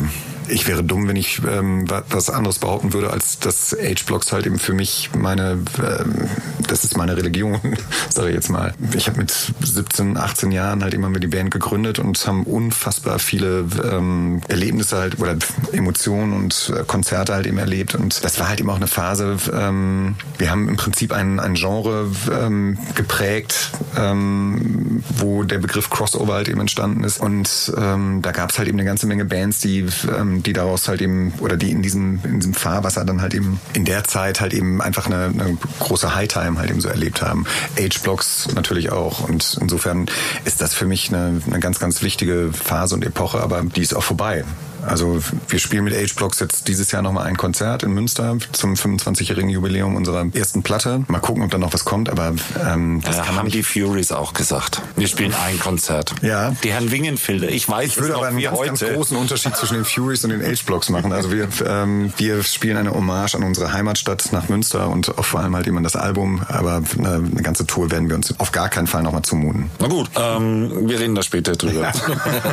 ich 0.50 0.68
wäre 0.68 0.84
dumm, 0.84 1.08
wenn 1.08 1.16
ich 1.16 1.42
ähm, 1.48 1.86
was 2.10 2.30
anderes 2.30 2.60
behaupten 2.60 2.94
würde, 2.94 3.12
als 3.12 3.40
dass 3.40 3.76
H-Blocks 3.80 4.32
halt 4.32 4.46
eben 4.46 4.60
für 4.60 4.74
mich 4.74 5.10
meine, 5.16 5.60
ähm, 5.80 6.30
das 6.68 6.84
ist 6.84 6.98
meine 6.98 7.18
Religion, 7.18 7.60
sage 8.10 8.30
ich 8.30 8.36
jetzt 8.36 8.50
mal. 8.50 8.74
Ich 8.96 9.08
habe 9.08 9.20
mit 9.20 9.32
17, 9.62 10.18
18 10.18 10.52
Jahren 10.52 10.84
halt 10.84 10.94
immer 10.94 11.10
mit 11.10 11.24
die 11.24 11.28
Band 11.28 11.52
gegründet 11.52 12.00
und 12.00 12.26
haben 12.28 12.44
unfassbar 12.44 13.20
viele 13.20 13.66
ähm, 13.92 14.42
Erlebnisse 14.48 14.98
halt 14.98 15.20
oder 15.20 15.36
Emotionen 15.72 16.34
und 16.34 16.74
äh, 16.76 16.84
Konzerte 16.84 17.34
halt 17.34 17.48
eben 17.48 17.58
erlebt. 17.58 17.96
Und 17.96 18.24
das 18.24 18.40
war 18.40 18.50
halt 18.50 18.60
eben 18.60 18.70
auch 18.70 18.78
eine 18.78 18.88
Phase, 18.88 19.38
ähm, 19.54 20.16
wir 20.38 20.52
haben 20.52 20.68
im 20.70 20.78
Prinzip 20.78 21.14
ein, 21.14 21.40
ein 21.40 21.56
Genre 21.56 22.10
ähm, 22.32 22.78
geprägt, 22.96 23.72
ähm, 23.98 25.04
wo 25.18 25.44
der 25.44 25.60
Begriff 25.60 25.90
Crossover 25.90 26.34
halt 26.34 26.50
eben 26.50 26.60
entstanden 26.60 27.04
ist. 27.04 27.20
Und 27.20 27.74
ähm, 27.78 28.22
da 28.22 28.32
gab 28.32 28.52
es 28.52 28.58
halt 28.58 28.68
eben 28.68 28.78
eine 28.78 28.88
ganze 28.88 29.08
Menge 29.08 29.26
Bands, 29.26 29.60
die, 29.60 29.86
ähm, 30.18 30.44
die 30.44 30.54
daraus 30.54 30.88
halt 30.88 31.02
eben, 31.02 31.34
oder 31.40 31.58
die 31.58 31.72
in 31.72 31.82
diesem, 31.82 32.20
in 32.24 32.40
diesem 32.40 32.54
Fahrwasser 32.54 33.06
dann 33.06 33.22
halt 33.22 33.34
eben 33.34 33.60
in 33.74 33.86
der 33.86 34.04
Zeit 34.04 34.42
halt 34.42 34.54
eben 34.54 34.82
einfach 34.82 35.08
eine, 35.08 35.26
eine 35.26 35.58
große 35.80 36.14
High-Time 36.14 36.57
halt 36.60 36.70
eben 36.70 36.82
so 36.82 36.90
erlebt 36.90 37.22
haben. 37.22 37.46
Age-Blocks 37.78 38.50
natürlich 38.54 38.92
auch. 38.92 39.28
Und 39.28 39.58
insofern 39.62 40.08
ist 40.46 40.62
das 40.62 40.74
für 40.74 40.86
mich 40.86 41.10
eine, 41.10 41.42
eine 41.46 41.60
ganz, 41.60 41.80
ganz 41.80 42.02
wichtige 42.02 42.52
Phase 42.54 42.96
und 42.96 43.06
Epoche, 43.06 43.40
aber 43.40 43.62
die 43.64 43.82
ist 43.82 43.96
auch 43.96 44.04
vorbei. 44.04 44.44
Also 44.88 45.22
wir 45.50 45.60
spielen 45.60 45.84
mit 45.84 45.94
H-Blocks 45.94 46.40
jetzt 46.40 46.68
dieses 46.68 46.92
Jahr 46.92 47.02
nochmal 47.02 47.28
ein 47.28 47.38
Konzert 47.38 47.84
in 47.84 47.94
Münster 47.94 48.38
zum 48.52 48.74
25-jährigen 48.74 49.50
Jubiläum 49.50 49.96
unserer 49.96 50.26
ersten 50.34 50.64
Platte. 50.64 51.04
Mal 51.08 51.20
gucken, 51.20 51.44
ob 51.44 51.52
da 51.52 51.58
noch 51.58 51.74
was 51.74 51.86
kommt, 51.86 52.10
aber 52.10 52.34
ähm, 52.66 53.02
das 53.04 53.18
ja, 53.18 53.24
kann 53.24 53.36
haben 53.36 53.50
die 53.50 53.64
Furies 53.64 54.12
auch 54.12 54.34
gesagt. 54.34 54.82
Wir 54.96 55.08
spielen 55.08 55.34
ein 55.34 55.60
Konzert. 55.60 56.14
Ja. 56.22 56.56
Die 56.64 56.72
Herrn 56.72 56.92
Wingenfelder, 56.92 57.50
ich 57.50 57.68
weiß 57.68 57.90
Ich 57.90 57.98
würde 58.00 58.16
aber 58.16 58.28
einen 58.28 58.42
ganz, 58.42 58.60
ganz 58.62 58.80
großen 58.82 59.18
Unterschied 59.18 59.56
zwischen 59.56 59.76
den 59.76 59.86
Furies 59.86 60.24
und 60.24 60.32
den 60.32 60.42
H-Blocks 60.42 60.90
machen. 60.90 61.12
Also 61.12 61.32
wir, 61.32 61.48
ähm, 61.66 62.14
wir 62.18 62.44
spielen 62.44 62.78
eine 62.78 62.92
Hommage 62.92 63.36
an 63.36 63.44
unsere 63.44 63.74
Heimatstadt 63.74 64.32
nach 64.32 64.50
Münster 64.50 64.90
und 64.90 65.18
auch 65.18 65.26
vor 65.26 65.42
allem 65.42 65.56
halt 65.56 65.68
eben 65.68 65.78
an 65.78 65.84
das 65.84 65.96
Album, 65.96 66.42
aber 66.48 66.82
eine, 66.98 67.16
eine 67.16 67.42
ganze 67.42 67.66
Tour 67.66 67.92
werden 67.92 68.10
wir 68.10 68.16
uns 68.16 68.38
auf 68.40 68.52
gar 68.52 68.70
keinen 68.70 68.88
Fall 68.88 69.04
nochmal 69.04 69.22
zumuten. 69.22 69.70
Na 69.80 69.88
gut, 69.88 70.10
ähm, 70.16 70.88
wir 70.88 71.00
reden 71.00 71.16
da 71.16 71.24
später 71.24 71.54
drüber. 71.54 71.92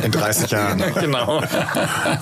in 0.03 0.11
30 0.11 0.51
Jahren. 0.51 0.83
genau. 0.99 1.41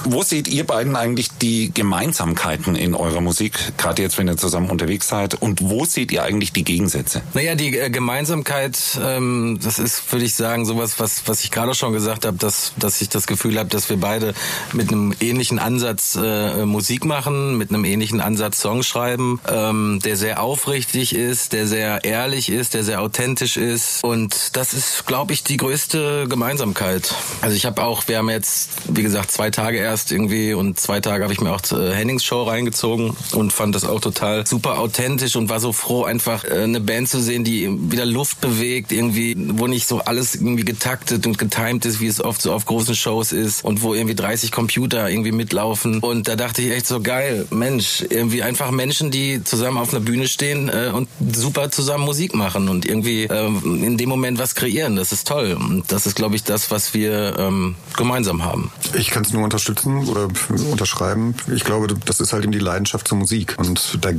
Wo 0.05 0.21
seht 0.21 0.47
ihr 0.47 0.65
beiden 0.65 0.95
eigentlich 0.95 1.29
die 1.41 1.71
Gemeinsamkeiten 1.73 2.75
in 2.75 2.93
eurer 2.93 3.21
Musik, 3.21 3.77
gerade 3.77 4.01
jetzt, 4.01 4.17
wenn 4.17 4.27
ihr 4.27 4.37
zusammen 4.37 4.69
unterwegs 4.69 5.07
seid? 5.07 5.35
Und 5.35 5.61
wo 5.61 5.85
seht 5.85 6.11
ihr 6.11 6.23
eigentlich 6.23 6.51
die 6.51 6.63
Gegensätze? 6.63 7.21
Naja, 7.33 7.55
die 7.55 7.77
äh, 7.77 7.89
Gemeinsamkeit, 7.89 8.77
ähm, 9.01 9.59
das 9.63 9.79
ist, 9.79 10.11
würde 10.11 10.25
ich 10.25 10.35
sagen, 10.35 10.65
sowas, 10.65 10.99
was, 10.99 11.23
was 11.27 11.43
ich 11.43 11.51
gerade 11.51 11.73
schon 11.73 11.93
gesagt 11.93 12.25
habe, 12.25 12.37
dass, 12.37 12.73
dass 12.77 13.01
ich 13.01 13.09
das 13.09 13.27
Gefühl 13.27 13.57
habe, 13.57 13.69
dass 13.69 13.89
wir 13.89 13.97
beide 13.97 14.33
mit 14.73 14.91
einem 14.91 15.13
ähnlichen 15.21 15.57
Ansatz 15.57 16.17
äh, 16.21 16.65
Musik 16.65 17.05
machen, 17.05 17.57
mit 17.57 17.69
einem 17.69 17.85
ähnlichen 17.85 18.19
Ansatz 18.19 18.59
Songs 18.59 18.85
schreiben, 18.85 19.39
ähm, 19.47 19.99
der 20.03 20.17
sehr 20.17 20.43
aufrichtig 20.43 21.15
ist, 21.15 21.53
der 21.53 21.65
sehr 21.65 22.03
ehrlich 22.03 22.49
ist, 22.49 22.73
der 22.73 22.83
sehr 22.83 23.01
authentisch 23.01 23.55
ist. 23.55 24.03
Und 24.03 24.57
das 24.57 24.73
ist, 24.73 25.05
glaube 25.05 25.31
ich, 25.31 25.43
die 25.43 25.57
größte 25.57 26.27
Gemeinsamkeit. 26.27 27.15
Also 27.41 27.55
ich 27.55 27.65
habe 27.65 27.81
auch, 27.83 28.07
wir 28.07 28.17
haben 28.17 28.29
jetzt, 28.29 28.69
wie 28.89 29.03
gesagt, 29.03 29.31
zwei 29.31 29.49
Tage 29.49 29.77
erst 29.77 29.92
irgendwie 30.11 30.53
und 30.53 30.79
zwei 30.79 30.99
Tage 30.99 31.23
habe 31.23 31.33
ich 31.33 31.41
mir 31.41 31.51
auch 31.51 31.61
äh, 31.71 31.93
Hennings 31.93 32.23
Show 32.23 32.43
reingezogen 32.43 33.15
und 33.33 33.53
fand 33.53 33.75
das 33.75 33.85
auch 33.85 34.01
total 34.01 34.45
super 34.45 34.79
authentisch 34.79 35.35
und 35.35 35.49
war 35.49 35.59
so 35.59 35.73
froh, 35.73 36.03
einfach 36.03 36.43
äh, 36.45 36.63
eine 36.63 36.79
Band 36.79 37.09
zu 37.09 37.21
sehen, 37.21 37.43
die 37.43 37.69
wieder 37.91 38.05
Luft 38.05 38.41
bewegt, 38.41 38.91
irgendwie, 38.91 39.35
wo 39.37 39.67
nicht 39.67 39.87
so 39.87 39.99
alles 39.99 40.35
irgendwie 40.35 40.65
getaktet 40.65 41.25
und 41.27 41.37
getimed 41.37 41.85
ist, 41.85 41.99
wie 41.99 42.07
es 42.07 42.23
oft 42.23 42.41
so 42.41 42.53
auf 42.53 42.65
großen 42.65 42.95
Shows 42.95 43.31
ist 43.31 43.63
und 43.63 43.81
wo 43.81 43.93
irgendwie 43.93 44.15
30 44.15 44.51
Computer 44.51 45.09
irgendwie 45.09 45.31
mitlaufen. 45.31 45.99
Und 45.99 46.27
da 46.27 46.35
dachte 46.35 46.61
ich 46.61 46.71
echt 46.71 46.87
so 46.87 47.01
geil, 47.01 47.45
Mensch, 47.51 48.03
irgendwie 48.09 48.43
einfach 48.43 48.71
Menschen, 48.71 49.11
die 49.11 49.43
zusammen 49.43 49.77
auf 49.77 49.93
einer 49.93 50.03
Bühne 50.03 50.27
stehen 50.27 50.69
äh, 50.69 50.91
und 50.93 51.07
super 51.33 51.71
zusammen 51.71 52.05
Musik 52.05 52.33
machen 52.35 52.69
und 52.69 52.85
irgendwie 52.85 53.23
äh, 53.23 53.47
in 53.47 53.97
dem 53.97 54.09
Moment 54.09 54.39
was 54.39 54.55
kreieren. 54.55 54.95
Das 54.95 55.11
ist 55.11 55.27
toll. 55.27 55.57
Und 55.59 55.91
das 55.91 56.05
ist, 56.05 56.15
glaube 56.15 56.35
ich, 56.35 56.43
das, 56.43 56.71
was 56.71 56.93
wir 56.93 57.37
ähm, 57.37 57.75
gemeinsam 57.95 58.43
haben. 58.43 58.71
Ich 58.97 59.09
kann 59.09 59.23
es 59.23 59.33
nur 59.33 59.43
unterstützen 59.43 59.72
oder 59.85 60.27
unterschreiben. 60.71 61.35
Ich 61.53 61.63
glaube, 61.63 61.87
das 62.05 62.19
ist 62.19 62.33
halt 62.33 62.43
eben 62.43 62.51
die 62.51 62.59
Leidenschaft 62.59 63.07
zur 63.07 63.17
Musik. 63.17 63.55
Und 63.57 63.99
da, 64.01 64.09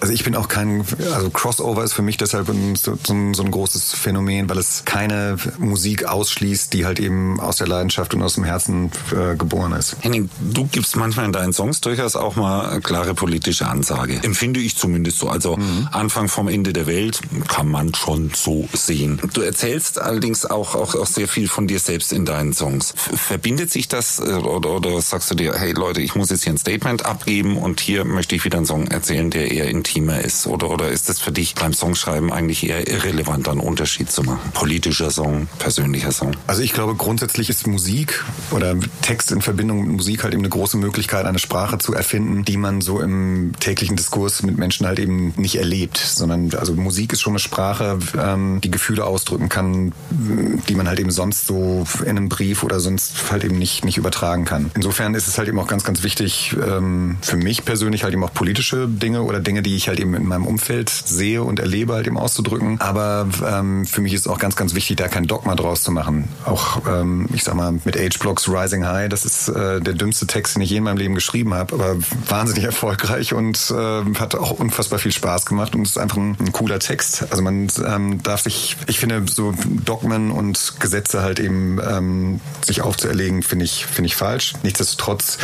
also 0.00 0.12
ich 0.12 0.24
bin 0.24 0.34
auch 0.36 0.48
kein, 0.48 0.84
also 1.14 1.30
Crossover 1.30 1.84
ist 1.84 1.92
für 1.92 2.02
mich 2.02 2.16
deshalb 2.16 2.48
ein, 2.48 2.76
so, 2.76 2.98
so, 3.04 3.14
ein 3.14 3.50
großes 3.50 3.94
Phänomen, 3.94 4.48
weil 4.48 4.58
es 4.58 4.84
keine 4.84 5.36
Musik 5.58 6.04
ausschließt, 6.04 6.72
die 6.72 6.86
halt 6.86 7.00
eben 7.00 7.40
aus 7.40 7.56
der 7.56 7.68
Leidenschaft 7.68 8.14
und 8.14 8.22
aus 8.22 8.34
dem 8.34 8.44
Herzen 8.44 8.90
äh, 9.12 9.36
geboren 9.36 9.72
ist. 9.72 9.96
Henning, 10.00 10.30
du 10.40 10.66
gibst 10.66 10.96
manchmal 10.96 11.26
in 11.26 11.32
deinen 11.32 11.52
Songs 11.52 11.80
durchaus 11.80 12.16
auch 12.16 12.36
mal 12.36 12.80
klare 12.80 13.14
politische 13.14 13.66
Ansage. 13.66 14.20
Empfinde 14.22 14.60
ich 14.60 14.76
zumindest 14.76 15.18
so. 15.18 15.28
Also 15.28 15.56
mhm. 15.56 15.88
Anfang 15.92 16.28
vom 16.28 16.48
Ende 16.48 16.72
der 16.72 16.86
Welt 16.86 17.20
kann 17.48 17.68
man 17.68 17.94
schon 17.94 18.30
so 18.34 18.68
sehen. 18.72 19.20
Du 19.32 19.40
erzählst 19.40 20.00
allerdings 20.00 20.44
auch, 20.46 20.74
auch, 20.74 20.94
auch 20.94 21.06
sehr 21.06 21.28
viel 21.28 21.48
von 21.48 21.66
dir 21.66 21.78
selbst 21.78 22.12
in 22.12 22.24
deinen 22.24 22.52
Songs. 22.52 22.94
Verbindet 22.96 23.70
sich 23.70 23.88
das 23.88 24.18
äh, 24.18 24.32
oder, 24.32 24.76
oder 24.98 25.04
sagst 25.04 25.30
du 25.30 25.36
dir, 25.36 25.54
hey 25.54 25.70
Leute, 25.74 26.00
ich 26.00 26.16
muss 26.16 26.30
jetzt 26.30 26.42
hier 26.42 26.52
ein 26.52 26.58
Statement 26.58 27.06
abgeben 27.06 27.56
und 27.56 27.78
hier 27.78 28.04
möchte 28.04 28.34
ich 28.34 28.44
wieder 28.44 28.56
einen 28.56 28.66
Song 28.66 28.88
erzählen, 28.88 29.30
der 29.30 29.52
eher 29.52 29.68
intimer 29.68 30.20
ist? 30.20 30.48
Oder, 30.48 30.70
oder 30.70 30.88
ist 30.88 31.08
das 31.08 31.20
für 31.20 31.30
dich 31.30 31.54
beim 31.54 31.72
Songschreiben 31.72 32.32
eigentlich 32.32 32.68
eher 32.68 32.88
irrelevant, 32.88 33.48
einen 33.48 33.60
Unterschied 33.60 34.10
zu 34.10 34.24
machen? 34.24 34.50
Politischer 34.54 35.12
Song, 35.12 35.46
persönlicher 35.60 36.10
Song? 36.10 36.32
Also 36.48 36.62
ich 36.62 36.72
glaube, 36.72 36.96
grundsätzlich 36.96 37.48
ist 37.48 37.68
Musik 37.68 38.24
oder 38.50 38.74
Text 39.00 39.30
in 39.30 39.40
Verbindung 39.40 39.82
mit 39.82 39.96
Musik 39.98 40.24
halt 40.24 40.34
eben 40.34 40.42
eine 40.42 40.48
große 40.48 40.76
Möglichkeit, 40.76 41.26
eine 41.26 41.38
Sprache 41.38 41.78
zu 41.78 41.94
erfinden, 41.94 42.44
die 42.44 42.56
man 42.56 42.80
so 42.80 43.00
im 43.00 43.52
täglichen 43.60 43.94
Diskurs 43.94 44.42
mit 44.42 44.58
Menschen 44.58 44.84
halt 44.84 44.98
eben 44.98 45.32
nicht 45.36 45.58
erlebt, 45.58 45.96
sondern 45.98 46.52
also 46.54 46.74
Musik 46.74 47.12
ist 47.12 47.20
schon 47.20 47.34
eine 47.34 47.38
Sprache, 47.38 48.00
ähm, 48.20 48.60
die 48.64 48.70
Gefühle 48.72 49.04
ausdrücken 49.04 49.48
kann, 49.48 49.92
die 50.10 50.74
man 50.74 50.88
halt 50.88 50.98
eben 50.98 51.12
sonst 51.12 51.46
so 51.46 51.86
in 52.02 52.10
einem 52.10 52.28
Brief 52.28 52.64
oder 52.64 52.80
sonst 52.80 53.30
halt 53.30 53.44
eben 53.44 53.58
nicht, 53.58 53.84
nicht 53.84 53.96
übertragen 53.96 54.44
kann. 54.44 54.72
Insofern 54.74 54.87
ist 55.14 55.28
es 55.28 55.38
halt 55.38 55.48
eben 55.48 55.58
auch 55.58 55.66
ganz, 55.66 55.84
ganz 55.84 56.02
wichtig, 56.02 56.56
ähm, 56.66 57.18
für 57.20 57.36
mich 57.36 57.64
persönlich 57.64 58.04
halt 58.04 58.14
eben 58.14 58.24
auch 58.24 58.32
politische 58.32 58.88
Dinge 58.88 59.22
oder 59.22 59.40
Dinge, 59.40 59.62
die 59.62 59.76
ich 59.76 59.88
halt 59.88 60.00
eben 60.00 60.14
in 60.14 60.26
meinem 60.26 60.46
Umfeld 60.46 60.90
sehe 60.90 61.42
und 61.42 61.60
erlebe, 61.60 61.94
halt 61.94 62.06
eben 62.06 62.18
auszudrücken. 62.18 62.80
Aber 62.80 63.28
ähm, 63.46 63.86
für 63.86 64.00
mich 64.00 64.14
ist 64.14 64.22
es 64.22 64.26
auch 64.26 64.38
ganz, 64.38 64.56
ganz 64.56 64.74
wichtig, 64.74 64.96
da 64.96 65.08
kein 65.08 65.26
Dogma 65.26 65.54
draus 65.54 65.82
zu 65.82 65.92
machen. 65.92 66.28
Auch, 66.44 66.82
ähm, 66.88 67.28
ich 67.32 67.44
sag 67.44 67.54
mal, 67.54 67.72
mit 67.84 67.96
H-Blocks 67.96 68.48
Rising 68.48 68.86
High, 68.86 69.08
das 69.08 69.24
ist 69.24 69.48
äh, 69.48 69.80
der 69.80 69.94
dümmste 69.94 70.26
Text, 70.26 70.56
den 70.56 70.62
ich 70.62 70.70
je 70.70 70.78
in 70.78 70.84
meinem 70.84 70.98
Leben 70.98 71.14
geschrieben 71.14 71.54
habe, 71.54 71.74
aber 71.74 71.96
wahnsinnig 72.28 72.64
erfolgreich 72.68 73.34
und 73.34 73.70
äh, 73.70 74.04
hat 74.18 74.34
auch 74.34 74.52
unfassbar 74.52 74.98
viel 74.98 75.12
Spaß 75.12 75.46
gemacht 75.46 75.74
und 75.74 75.82
ist 75.82 75.98
einfach 75.98 76.16
ein, 76.16 76.36
ein 76.40 76.52
cooler 76.52 76.78
Text. 76.78 77.26
Also 77.30 77.42
man 77.42 77.68
ähm, 77.86 78.22
darf 78.22 78.42
sich, 78.42 78.76
ich 78.86 78.98
finde, 78.98 79.24
so 79.30 79.54
Dogmen 79.84 80.30
und 80.30 80.74
Gesetze 80.80 81.22
halt 81.22 81.40
eben 81.40 81.78
ähm, 81.86 82.40
sich 82.64 82.82
aufzuerlegen, 82.82 83.42
finde 83.42 83.64
ich, 83.64 83.86
finde 83.86 84.06
ich 84.06 84.16
falsch. 84.16 84.54
Nichtsdestotrotz 84.78 85.38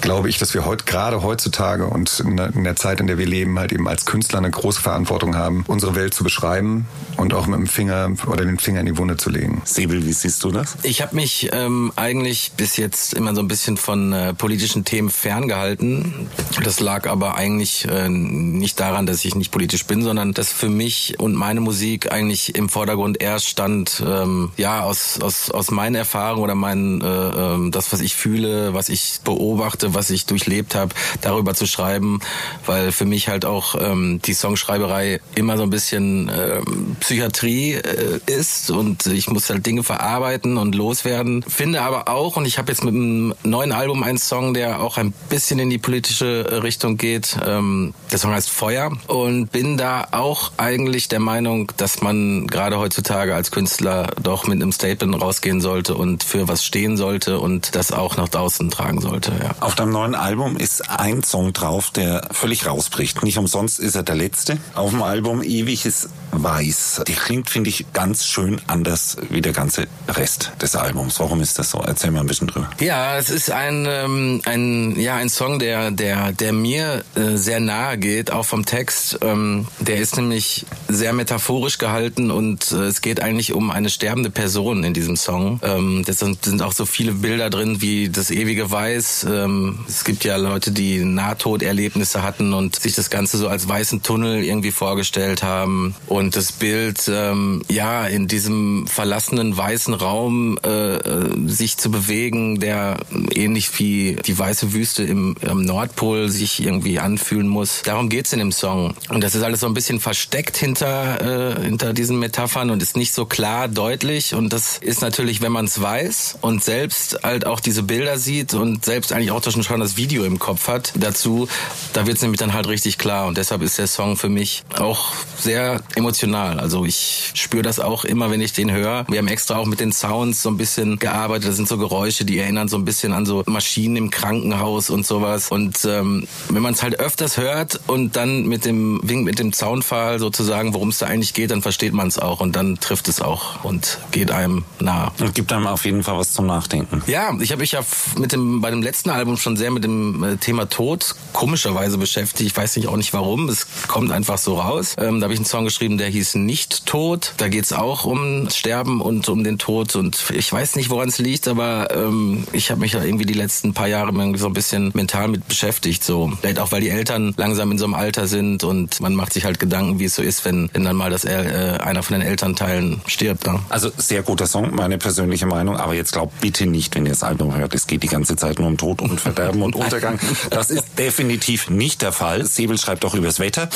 glaube 0.00 0.28
ich, 0.28 0.38
dass 0.38 0.54
wir 0.54 0.64
heute 0.64 0.84
gerade 0.84 1.22
heutzutage 1.22 1.86
und 1.86 2.20
in 2.20 2.64
der, 2.64 2.76
Zeit, 2.76 3.00
in 3.00 3.06
der 3.06 3.18
wir 3.18 3.26
leben, 3.26 3.58
halt 3.58 3.72
eben 3.72 3.88
als 3.88 4.06
Künstler 4.06 4.38
eine 4.38 4.50
große 4.50 4.80
Verantwortung 4.80 5.36
haben, 5.36 5.64
unsere 5.66 5.94
Welt 5.94 6.14
zu 6.14 6.24
beschreiben 6.24 6.86
und 7.16 7.34
auch 7.34 7.46
mit 7.46 7.58
dem 7.58 7.66
Finger 7.66 8.12
oder 8.26 8.44
den 8.44 8.58
Finger 8.58 8.80
in 8.80 8.86
die 8.86 8.96
Wunde 8.96 9.16
zu 9.16 9.30
legen. 9.30 9.62
Säbel, 9.64 10.04
wie 10.06 10.12
siehst 10.12 10.42
du 10.44 10.50
das? 10.50 10.76
Ich 10.82 11.02
habe 11.02 11.16
mich 11.16 11.50
ähm, 11.52 11.92
eigentlich 11.96 12.52
bis 12.56 12.76
jetzt 12.76 13.14
immer 13.14 13.34
so 13.34 13.40
ein 13.40 13.48
bisschen 13.48 13.76
von 13.76 14.12
äh, 14.12 14.34
politischen 14.34 14.84
Themen 14.84 15.10
ferngehalten. 15.10 16.28
Das 16.64 16.80
lag 16.80 17.08
aber 17.08 17.36
eigentlich 17.36 17.86
äh, 17.88 18.08
nicht 18.08 18.80
daran, 18.80 19.06
dass 19.06 19.24
ich 19.24 19.34
nicht 19.34 19.50
politisch 19.50 19.84
bin, 19.86 20.02
sondern 20.02 20.32
dass 20.32 20.50
für 20.50 20.68
mich 20.68 21.18
und 21.18 21.34
meine 21.34 21.60
Musik 21.60 22.12
eigentlich 22.12 22.54
im 22.54 22.68
Vordergrund 22.68 23.20
erst 23.20 23.48
stand, 23.48 24.02
ähm, 24.06 24.50
ja, 24.56 24.82
aus, 24.82 25.20
aus, 25.20 25.50
aus 25.50 25.70
meinen 25.70 25.94
Erfahrungen 25.94 26.42
oder 26.42 26.54
meinen, 26.54 27.00
äh, 27.00 27.06
äh, 27.06 27.70
das, 27.70 27.92
was 27.92 28.00
ich 28.00 28.14
fühle, 28.14 28.74
was 28.74 28.88
ich 28.88 29.20
beobachte, 29.24 29.89
was 29.94 30.10
ich 30.10 30.26
durchlebt 30.26 30.74
habe, 30.74 30.94
darüber 31.20 31.54
zu 31.54 31.66
schreiben, 31.66 32.20
weil 32.66 32.92
für 32.92 33.04
mich 33.04 33.28
halt 33.28 33.44
auch 33.44 33.74
ähm, 33.80 34.20
die 34.24 34.34
Songschreiberei 34.34 35.20
immer 35.34 35.56
so 35.56 35.64
ein 35.64 35.70
bisschen 35.70 36.30
ähm, 36.34 36.96
Psychiatrie 37.00 37.74
äh, 37.74 38.20
ist 38.26 38.70
und 38.70 39.06
ich 39.06 39.28
muss 39.28 39.48
halt 39.50 39.66
Dinge 39.66 39.82
verarbeiten 39.82 40.56
und 40.56 40.74
loswerden. 40.74 41.42
Finde 41.42 41.82
aber 41.82 42.08
auch, 42.08 42.36
und 42.36 42.46
ich 42.46 42.58
habe 42.58 42.70
jetzt 42.72 42.84
mit 42.84 42.94
einem 42.94 43.34
neuen 43.42 43.72
Album 43.72 44.02
einen 44.02 44.18
Song, 44.18 44.54
der 44.54 44.80
auch 44.80 44.96
ein 44.96 45.12
bisschen 45.28 45.58
in 45.58 45.70
die 45.70 45.78
politische 45.78 46.62
Richtung 46.62 46.96
geht. 46.96 47.36
Ähm, 47.44 47.94
der 48.10 48.18
Song 48.18 48.32
heißt 48.32 48.50
Feuer 48.50 48.92
und 49.06 49.52
bin 49.52 49.76
da 49.76 50.08
auch 50.12 50.52
eigentlich 50.56 51.08
der 51.08 51.20
Meinung, 51.20 51.72
dass 51.76 52.02
man 52.02 52.46
gerade 52.46 52.78
heutzutage 52.78 53.34
als 53.34 53.50
Künstler 53.50 54.08
doch 54.22 54.46
mit 54.46 54.60
einem 54.60 54.72
Statement 54.72 55.20
rausgehen 55.20 55.60
sollte 55.60 55.94
und 55.94 56.24
für 56.24 56.48
was 56.48 56.64
stehen 56.64 56.96
sollte 56.96 57.38
und 57.38 57.74
das 57.74 57.92
auch 57.92 58.16
nach 58.16 58.28
draußen 58.28 58.70
tragen 58.70 59.00
sollte. 59.00 59.32
Ja. 59.42 59.54
Auf 59.60 59.74
deinem 59.80 59.92
neuen 59.92 60.14
Album 60.14 60.58
ist 60.58 60.90
ein 60.90 61.22
Song 61.22 61.54
drauf, 61.54 61.90
der 61.90 62.28
völlig 62.32 62.66
rausbricht. 62.66 63.22
Nicht 63.22 63.38
umsonst 63.38 63.78
ist 63.78 63.94
er 63.94 64.02
der 64.02 64.14
letzte. 64.14 64.58
Auf 64.74 64.90
dem 64.90 65.02
Album 65.02 65.42
Ewiges 65.42 66.10
weiß. 66.32 67.02
Die 67.08 67.14
klingt, 67.14 67.48
finde 67.48 67.70
ich, 67.70 67.86
ganz 67.94 68.26
schön 68.26 68.60
anders 68.66 69.16
wie 69.30 69.40
der 69.40 69.52
ganze 69.52 69.86
Rest 70.06 70.52
des 70.60 70.76
Albums. 70.76 71.18
Warum 71.18 71.40
ist 71.40 71.58
das 71.58 71.70
so? 71.70 71.78
Erzähl 71.78 72.10
mal 72.10 72.20
ein 72.20 72.26
bisschen 72.26 72.48
drüber. 72.48 72.68
Ja, 72.78 73.16
es 73.16 73.30
ist 73.30 73.50
ein, 73.50 73.86
ähm, 73.88 74.42
ein, 74.44 75.00
ja, 75.00 75.16
ein 75.16 75.30
Song, 75.30 75.58
der, 75.58 75.90
der, 75.90 76.32
der 76.32 76.52
mir 76.52 77.02
äh, 77.14 77.36
sehr 77.36 77.58
nahe 77.58 77.96
geht, 77.96 78.30
auch 78.30 78.44
vom 78.44 78.66
Text. 78.66 79.18
Ähm, 79.22 79.66
der 79.80 79.96
ist 79.96 80.16
nämlich 80.16 80.66
sehr 80.88 81.14
metaphorisch 81.14 81.78
gehalten 81.78 82.30
und 82.30 82.70
äh, 82.72 82.84
es 82.84 83.00
geht 83.00 83.20
eigentlich 83.20 83.54
um 83.54 83.70
eine 83.70 83.88
sterbende 83.88 84.30
Person 84.30 84.84
in 84.84 84.92
diesem 84.92 85.16
Song. 85.16 85.58
Ähm, 85.62 86.04
das 86.06 86.18
sind, 86.18 86.44
sind 86.44 86.60
auch 86.60 86.72
so 86.72 86.84
viele 86.84 87.12
Bilder 87.12 87.48
drin 87.48 87.80
wie 87.80 88.10
das 88.10 88.30
ewige 88.30 88.70
Weiß. 88.70 89.26
Ähm, 89.28 89.69
es 89.88 90.04
gibt 90.04 90.24
ja 90.24 90.36
Leute, 90.36 90.70
die 90.72 91.04
Nahtoderlebnisse 91.04 92.22
hatten 92.22 92.52
und 92.52 92.76
sich 92.76 92.94
das 92.94 93.10
Ganze 93.10 93.38
so 93.38 93.48
als 93.48 93.68
weißen 93.68 94.02
Tunnel 94.02 94.44
irgendwie 94.44 94.70
vorgestellt 94.70 95.42
haben. 95.42 95.94
Und 96.06 96.36
das 96.36 96.52
Bild, 96.52 97.10
ähm, 97.12 97.62
ja, 97.68 98.06
in 98.06 98.28
diesem 98.28 98.86
verlassenen 98.86 99.56
weißen 99.56 99.94
Raum 99.94 100.58
äh, 100.64 100.96
äh, 100.96 101.48
sich 101.48 101.76
zu 101.76 101.90
bewegen, 101.90 102.60
der 102.60 102.98
ähnlich 103.34 103.78
wie 103.78 104.16
die 104.24 104.38
weiße 104.38 104.72
Wüste 104.72 105.02
im, 105.02 105.36
im 105.40 105.64
Nordpol 105.64 106.28
sich 106.28 106.62
irgendwie 106.62 106.98
anfühlen 106.98 107.48
muss. 107.48 107.82
Darum 107.82 108.08
geht's 108.08 108.32
in 108.32 108.38
dem 108.38 108.52
Song. 108.52 108.94
Und 109.08 109.22
das 109.24 109.34
ist 109.34 109.42
alles 109.42 109.60
so 109.60 109.66
ein 109.66 109.74
bisschen 109.74 110.00
versteckt 110.00 110.56
hinter, 110.56 111.56
äh, 111.58 111.62
hinter 111.62 111.92
diesen 111.92 112.18
Metaphern 112.18 112.70
und 112.70 112.82
ist 112.82 112.96
nicht 112.96 113.12
so 113.12 113.26
klar 113.26 113.68
deutlich. 113.68 114.34
Und 114.34 114.52
das 114.52 114.78
ist 114.78 115.00
natürlich, 115.02 115.40
wenn 115.40 115.52
man 115.52 115.66
es 115.66 115.80
weiß 115.80 116.38
und 116.40 116.62
selbst 116.62 117.20
halt 117.22 117.46
auch 117.46 117.60
diese 117.60 117.82
Bilder 117.82 118.18
sieht 118.18 118.54
und 118.54 118.84
selbst 118.84 119.12
eigentlich 119.12 119.30
auch 119.30 119.40
schon 119.62 119.80
das 119.80 119.96
Video 119.96 120.24
im 120.24 120.38
Kopf 120.38 120.68
hat 120.68 120.92
dazu, 120.96 121.48
da 121.92 122.06
wird's 122.06 122.22
nämlich 122.22 122.38
dann 122.38 122.52
halt 122.52 122.68
richtig 122.68 122.98
klar. 122.98 123.26
Und 123.26 123.36
deshalb 123.36 123.62
ist 123.62 123.78
der 123.78 123.86
Song 123.86 124.16
für 124.16 124.28
mich 124.28 124.62
auch 124.78 125.12
sehr 125.38 125.80
emotional. 125.96 126.60
Also 126.60 126.84
ich 126.84 127.32
spüre 127.34 127.62
das 127.62 127.80
auch 127.80 128.04
immer, 128.04 128.30
wenn 128.30 128.40
ich 128.40 128.52
den 128.52 128.70
höre. 128.70 129.06
Wir 129.08 129.18
haben 129.18 129.28
extra 129.28 129.56
auch 129.56 129.66
mit 129.66 129.80
den 129.80 129.92
Sounds 129.92 130.42
so 130.42 130.50
ein 130.50 130.56
bisschen 130.56 130.98
gearbeitet. 130.98 131.48
Das 131.48 131.56
sind 131.56 131.68
so 131.68 131.78
Geräusche, 131.78 132.24
die 132.24 132.38
erinnern 132.38 132.68
so 132.68 132.76
ein 132.76 132.84
bisschen 132.84 133.12
an 133.12 133.26
so 133.26 133.42
Maschinen 133.46 133.96
im 133.96 134.10
Krankenhaus 134.10 134.90
und 134.90 135.06
sowas. 135.06 135.50
Und 135.50 135.84
ähm, 135.84 136.26
wenn 136.48 136.62
man 136.62 136.74
es 136.74 136.82
halt 136.82 136.98
öfters 137.00 137.36
hört 137.36 137.80
und 137.86 138.16
dann 138.16 138.46
mit 138.46 138.64
dem 138.64 139.00
Wink, 139.02 139.24
mit 139.24 139.38
dem 139.38 139.52
Zaunpfahl 139.52 140.18
sozusagen, 140.18 140.74
worum 140.74 140.90
es 140.90 140.98
da 140.98 141.06
eigentlich 141.06 141.34
geht, 141.34 141.50
dann 141.50 141.62
versteht 141.62 141.92
man 141.92 142.08
es 142.08 142.18
auch 142.18 142.40
und 142.40 142.56
dann 142.56 142.78
trifft 142.80 143.08
es 143.08 143.20
auch 143.20 143.64
und 143.64 143.98
geht 144.10 144.30
einem 144.30 144.64
nah. 144.78 145.12
Und 145.20 145.34
gibt 145.34 145.52
einem 145.52 145.66
auf 145.66 145.84
jeden 145.84 146.02
Fall 146.02 146.16
was 146.16 146.32
zum 146.32 146.46
Nachdenken. 146.46 147.02
Ja, 147.06 147.34
ich 147.40 147.52
habe 147.52 147.60
mich 147.60 147.72
ja 147.72 147.80
mit 148.18 148.32
dem 148.32 148.60
bei 148.60 148.70
dem 148.70 148.82
letzten 148.82 149.10
Album 149.10 149.36
schon 149.36 149.49
sehr 149.56 149.70
mit 149.70 149.84
dem 149.84 150.22
äh, 150.22 150.36
Thema 150.36 150.68
Tod 150.68 151.14
komischerweise 151.32 151.98
beschäftigt. 151.98 152.50
Ich 152.50 152.56
weiß 152.56 152.76
nicht 152.76 152.88
auch 152.88 152.96
nicht 152.96 153.12
warum. 153.12 153.48
Es 153.48 153.66
kommt 153.86 154.12
einfach 154.12 154.38
so 154.38 154.58
raus. 154.58 154.96
Ähm, 154.98 155.20
da 155.20 155.24
habe 155.24 155.34
ich 155.34 155.38
einen 155.38 155.46
Song 155.46 155.64
geschrieben, 155.64 155.98
der 155.98 156.08
hieß 156.08 156.34
Nicht 156.36 156.86
Tod. 156.86 157.34
Da 157.36 157.48
geht 157.48 157.64
es 157.64 157.72
auch 157.72 158.04
um 158.04 158.48
Sterben 158.50 159.00
und 159.00 159.28
um 159.28 159.44
den 159.44 159.58
Tod. 159.58 159.96
Und 159.96 160.30
ich 160.30 160.52
weiß 160.52 160.76
nicht, 160.76 160.90
woran 160.90 161.08
es 161.08 161.18
liegt, 161.18 161.48
aber 161.48 161.88
ähm, 161.94 162.46
ich 162.52 162.70
habe 162.70 162.80
mich 162.80 162.92
ja 162.92 163.02
irgendwie 163.02 163.26
die 163.26 163.34
letzten 163.34 163.74
paar 163.74 163.88
Jahre 163.88 164.10
so 164.36 164.46
ein 164.46 164.52
bisschen 164.52 164.90
mental 164.94 165.28
mit 165.28 165.46
beschäftigt. 165.48 166.04
So. 166.04 166.32
Vielleicht 166.40 166.58
auch, 166.58 166.72
weil 166.72 166.80
die 166.80 166.90
Eltern 166.90 167.34
langsam 167.36 167.70
in 167.72 167.78
so 167.78 167.84
einem 167.84 167.94
Alter 167.94 168.26
sind 168.26 168.64
und 168.64 169.00
man 169.00 169.14
macht 169.14 169.32
sich 169.32 169.44
halt 169.44 169.58
Gedanken, 169.58 169.98
wie 169.98 170.04
es 170.04 170.14
so 170.14 170.22
ist, 170.22 170.44
wenn, 170.44 170.70
wenn 170.72 170.84
dann 170.84 170.96
mal 170.96 171.10
das, 171.10 171.24
äh, 171.24 171.78
einer 171.80 172.02
von 172.02 172.18
den 172.18 172.26
Elternteilen 172.26 173.00
stirbt. 173.06 173.46
Ne? 173.46 173.60
Also 173.68 173.90
sehr 173.96 174.22
guter 174.22 174.46
Song, 174.46 174.74
meine 174.74 174.98
persönliche 174.98 175.46
Meinung. 175.46 175.76
Aber 175.76 175.94
jetzt 175.94 176.12
glaubt 176.12 176.40
bitte 176.40 176.66
nicht, 176.66 176.94
wenn 176.94 177.06
ihr 177.06 177.12
das 177.12 177.22
Album 177.22 177.54
hört, 177.54 177.74
es 177.74 177.86
geht 177.86 178.02
die 178.02 178.08
ganze 178.08 178.36
Zeit 178.36 178.58
nur 178.58 178.68
um 178.68 178.76
Tod 178.76 179.02
und 179.02 179.20
Verderben 179.32 179.62
und 179.62 179.74
Untergang. 179.76 180.18
Das 180.50 180.70
ist 180.70 180.98
definitiv 180.98 181.70
nicht 181.70 182.02
der 182.02 182.12
Fall. 182.12 182.44
Säbel 182.44 182.78
schreibt 182.78 183.04
doch 183.04 183.14
übers 183.14 183.38
Wetter. 183.38 183.68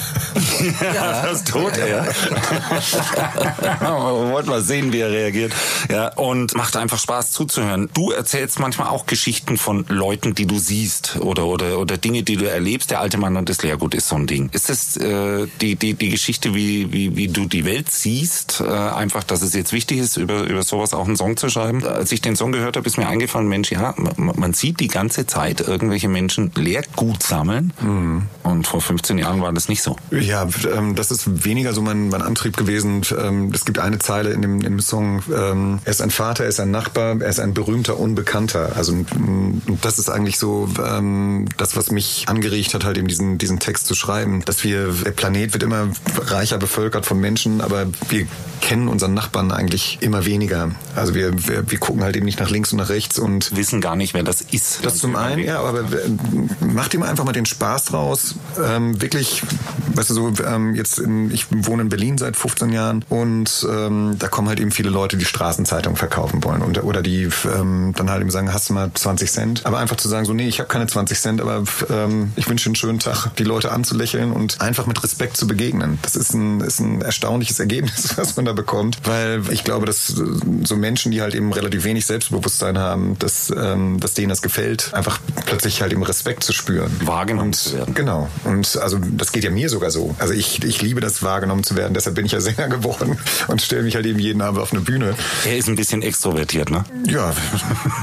ja, 0.94 1.22
das 1.26 1.44
Tod, 1.44 1.72
ja. 1.76 2.04
Wollt 4.32 4.46
mal 4.46 4.62
sehen, 4.62 4.92
wie 4.92 5.00
er 5.00 5.10
reagiert. 5.10 5.54
Ja, 5.90 6.12
und 6.14 6.54
macht 6.54 6.76
einfach 6.76 6.98
Spaß 6.98 7.32
zuzuhören. 7.32 7.88
Du 7.94 8.10
erzählst 8.10 8.58
manchmal 8.58 8.88
auch 8.88 9.06
Geschichten 9.06 9.56
von 9.56 9.86
Leuten, 9.88 10.34
die 10.34 10.46
du 10.46 10.58
siehst 10.58 11.16
oder 11.20 11.46
oder 11.46 11.78
oder 11.78 11.96
Dinge, 11.96 12.22
die 12.22 12.36
du 12.36 12.44
erlebst. 12.44 12.90
Der 12.90 13.00
alte 13.00 13.16
Mann 13.16 13.36
und 13.36 13.48
das 13.48 13.62
Lehrgut 13.62 13.94
ist 13.94 14.08
so 14.08 14.16
ein 14.16 14.26
Ding. 14.26 14.50
Ist 14.52 14.68
das 14.68 14.96
äh, 14.96 15.46
die 15.60 15.76
die 15.76 15.94
die 15.94 16.10
Geschichte, 16.10 16.54
wie 16.54 16.92
wie 16.92 17.16
wie 17.16 17.28
du 17.28 17.46
die 17.46 17.64
Welt 17.64 17.90
siehst? 17.90 18.60
Äh, 18.60 18.68
einfach, 18.68 19.24
dass 19.24 19.42
es 19.42 19.54
jetzt 19.54 19.72
wichtig 19.72 19.98
ist, 19.98 20.16
über 20.16 20.42
über 20.42 20.62
sowas 20.62 20.92
auch 20.92 21.06
einen 21.06 21.16
Song 21.16 21.36
zu 21.36 21.48
schreiben. 21.48 21.84
Als 21.84 22.12
ich 22.12 22.20
den 22.20 22.36
Song 22.36 22.52
gehört 22.52 22.76
habe, 22.76 22.86
ist 22.86 22.98
mir 22.98 23.08
eingefallen, 23.08 23.48
Mensch, 23.48 23.70
ja, 23.70 23.94
man, 23.96 24.14
man 24.36 24.52
sieht 24.52 24.65
die 24.72 24.88
ganze 24.88 25.26
Zeit 25.26 25.60
irgendwelche 25.60 26.08
Menschen 26.08 26.52
Lehrgut 26.54 27.22
sammeln. 27.22 27.72
Mhm. 27.80 28.22
Und 28.42 28.66
vor 28.66 28.80
15 28.80 29.18
Jahren 29.18 29.40
war 29.40 29.52
das 29.52 29.68
nicht 29.68 29.82
so. 29.82 29.96
Ja, 30.10 30.46
ähm, 30.74 30.94
das 30.94 31.10
ist 31.10 31.44
weniger 31.44 31.72
so 31.72 31.82
mein, 31.82 32.08
mein 32.08 32.22
Antrieb 32.22 32.56
gewesen. 32.56 33.02
Ähm, 33.18 33.50
es 33.52 33.64
gibt 33.64 33.78
eine 33.78 33.98
Zeile 33.98 34.30
in 34.30 34.42
dem, 34.42 34.60
dem 34.60 34.80
Song, 34.80 35.22
ähm, 35.34 35.80
er 35.84 35.90
ist 35.90 36.00
ein 36.00 36.10
Vater, 36.10 36.44
er 36.44 36.50
ist 36.50 36.60
ein 36.60 36.70
Nachbar, 36.70 37.20
er 37.20 37.28
ist 37.28 37.40
ein 37.40 37.54
berühmter 37.54 37.98
Unbekannter. 37.98 38.76
Also 38.76 38.94
das 39.82 39.98
ist 39.98 40.08
eigentlich 40.08 40.38
so 40.38 40.68
das, 41.56 41.76
was 41.76 41.90
mich 41.90 42.24
angeregt 42.28 42.74
hat, 42.74 42.84
halt 42.84 42.98
eben 42.98 43.08
diesen, 43.08 43.38
diesen 43.38 43.58
Text 43.58 43.86
zu 43.86 43.94
schreiben. 43.94 44.42
Dass 44.44 44.64
wir, 44.64 44.88
der 44.92 45.10
Planet 45.12 45.52
wird 45.52 45.62
immer 45.62 45.88
reicher 46.18 46.58
bevölkert 46.58 47.06
von 47.06 47.18
Menschen, 47.18 47.60
aber 47.60 47.86
wir 48.08 48.26
kennen 48.60 48.88
unseren 48.88 49.14
Nachbarn 49.14 49.52
eigentlich 49.52 49.98
immer 50.00 50.24
weniger. 50.26 50.70
Also 50.94 51.14
wir, 51.14 51.46
wir, 51.46 51.70
wir 51.70 51.78
gucken 51.78 52.02
halt 52.02 52.16
eben 52.16 52.26
nicht 52.26 52.40
nach 52.40 52.50
links 52.50 52.72
und 52.72 52.78
nach 52.78 52.88
rechts 52.88 53.18
und 53.18 53.54
wissen 53.56 53.80
gar 53.80 53.96
nicht, 53.96 54.14
wer 54.14 54.22
das 54.22 54.40
ist. 54.56 54.84
Das 54.84 54.98
zum 54.98 55.16
einen, 55.16 55.44
ja, 55.44 55.60
aber 55.60 55.84
macht 56.60 56.94
ihm 56.94 57.02
einfach 57.02 57.24
mal 57.24 57.32
den 57.32 57.46
Spaß 57.46 57.86
draus. 57.86 58.34
Ähm, 58.62 59.00
wirklich, 59.00 59.42
weißt 59.94 60.10
du 60.10 60.14
so, 60.14 60.32
ähm, 60.44 60.74
jetzt 60.74 60.98
in, 60.98 61.30
ich 61.30 61.46
wohne 61.50 61.82
in 61.82 61.88
Berlin 61.88 62.18
seit 62.18 62.36
15 62.36 62.72
Jahren 62.72 63.04
und 63.08 63.66
ähm, 63.70 64.16
da 64.18 64.28
kommen 64.28 64.48
halt 64.48 64.60
eben 64.60 64.70
viele 64.70 64.90
Leute, 64.90 65.16
die 65.16 65.24
Straßenzeitung 65.24 65.96
verkaufen 65.96 66.42
wollen 66.44 66.62
und, 66.62 66.82
oder 66.82 67.02
die 67.02 67.28
ähm, 67.44 67.92
dann 67.96 68.10
halt 68.10 68.20
eben 68.20 68.30
sagen, 68.30 68.52
hast 68.52 68.68
du 68.68 68.72
mal 68.72 68.90
20 68.92 69.30
Cent? 69.30 69.66
Aber 69.66 69.78
einfach 69.78 69.96
zu 69.96 70.08
sagen, 70.08 70.24
so, 70.24 70.32
nee, 70.32 70.48
ich 70.48 70.58
habe 70.58 70.68
keine 70.68 70.86
20 70.86 71.18
Cent, 71.20 71.40
aber 71.40 71.64
ähm, 71.90 72.32
ich 72.36 72.48
wünsche 72.48 72.68
einen 72.68 72.76
schönen 72.76 72.98
Tag, 72.98 73.34
die 73.36 73.44
Leute 73.44 73.72
anzulächeln 73.72 74.32
und 74.32 74.60
einfach 74.60 74.86
mit 74.86 75.02
Respekt 75.02 75.36
zu 75.36 75.46
begegnen. 75.46 75.98
Das 76.02 76.16
ist 76.16 76.34
ein, 76.34 76.60
ist 76.60 76.80
ein 76.80 77.02
erstaunliches 77.02 77.60
Ergebnis, 77.60 78.16
was 78.16 78.36
man 78.36 78.44
da 78.44 78.52
bekommt, 78.52 78.98
weil 79.04 79.42
ich 79.50 79.64
glaube, 79.64 79.86
dass 79.86 80.06
so 80.06 80.76
Menschen, 80.76 81.12
die 81.12 81.20
halt 81.20 81.34
eben 81.34 81.52
relativ 81.52 81.84
wenig 81.84 82.06
Selbstbewusstsein 82.06 82.78
haben, 82.78 83.18
dass, 83.18 83.52
ähm, 83.56 84.00
dass 84.00 84.14
denen 84.14 84.28
das 84.28 84.42
gefällt, 84.46 84.94
einfach 84.94 85.18
plötzlich 85.44 85.82
halt 85.82 85.92
eben 85.92 86.04
Respekt 86.04 86.44
zu 86.44 86.52
spüren. 86.52 86.90
Wahrgenommen 87.04 87.48
und, 87.48 87.56
zu 87.56 87.74
werden. 87.74 87.94
Genau. 87.94 88.28
Und 88.44 88.76
also 88.76 88.98
das 89.00 89.32
geht 89.32 89.42
ja 89.42 89.50
mir 89.50 89.68
sogar 89.68 89.90
so. 89.90 90.14
Also 90.20 90.34
ich, 90.34 90.62
ich 90.62 90.82
liebe 90.82 91.00
das, 91.00 91.22
wahrgenommen 91.24 91.64
zu 91.64 91.74
werden. 91.76 91.94
Deshalb 91.94 92.14
bin 92.14 92.26
ich 92.26 92.32
ja 92.32 92.40
Sänger 92.46 92.68
geworden 92.68 93.18
und 93.48 93.60
stelle 93.60 93.82
mich 93.82 93.96
halt 93.96 94.06
eben 94.06 94.20
jeden 94.20 94.40
Abend 94.40 94.60
auf 94.60 94.72
eine 94.72 94.82
Bühne. 94.82 95.14
Er 95.44 95.56
ist 95.56 95.68
ein 95.68 95.74
bisschen 95.74 96.02
extrovertiert, 96.02 96.70
ne? 96.70 96.84
Ja, 97.08 97.34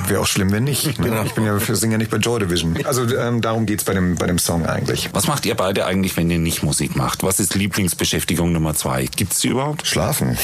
wäre 0.08 0.20
auch 0.20 0.28
schlimm, 0.28 0.52
wenn 0.52 0.66
nicht. 0.66 1.00
Ne? 1.00 1.10
Genau. 1.10 1.24
Ich 1.24 1.34
bin 1.34 1.46
ja 1.46 1.58
für 1.60 1.78
Singer 1.78 1.98
nicht 1.98 2.12
bei 2.12 2.18
Joy 2.18 2.40
Division. 2.40 2.78
Also 2.84 3.04
ähm, 3.16 3.40
darum 3.40 3.66
geht's 3.66 3.86
bei 3.86 3.94
dem, 3.94 4.16
bei 4.16 4.28
dem 4.28 4.38
Song 4.38 4.66
eigentlich. 4.66 5.10
Was 5.14 5.28
macht 5.28 5.46
ihr 5.46 5.56
beide 5.56 5.86
eigentlich, 5.86 6.18
wenn 6.18 6.30
ihr 6.30 6.40
nicht 6.40 6.62
Musik 6.62 6.98
macht? 6.98 7.24
Was 7.24 7.40
ist 7.40 7.56
Lieblingsbeschäftigung 7.56 8.52
Nummer 8.52 8.76
zwei? 8.76 9.06
Gibt's 9.06 9.40
die 9.40 9.48
überhaupt? 9.48 9.88
Schlafen. 9.88 10.38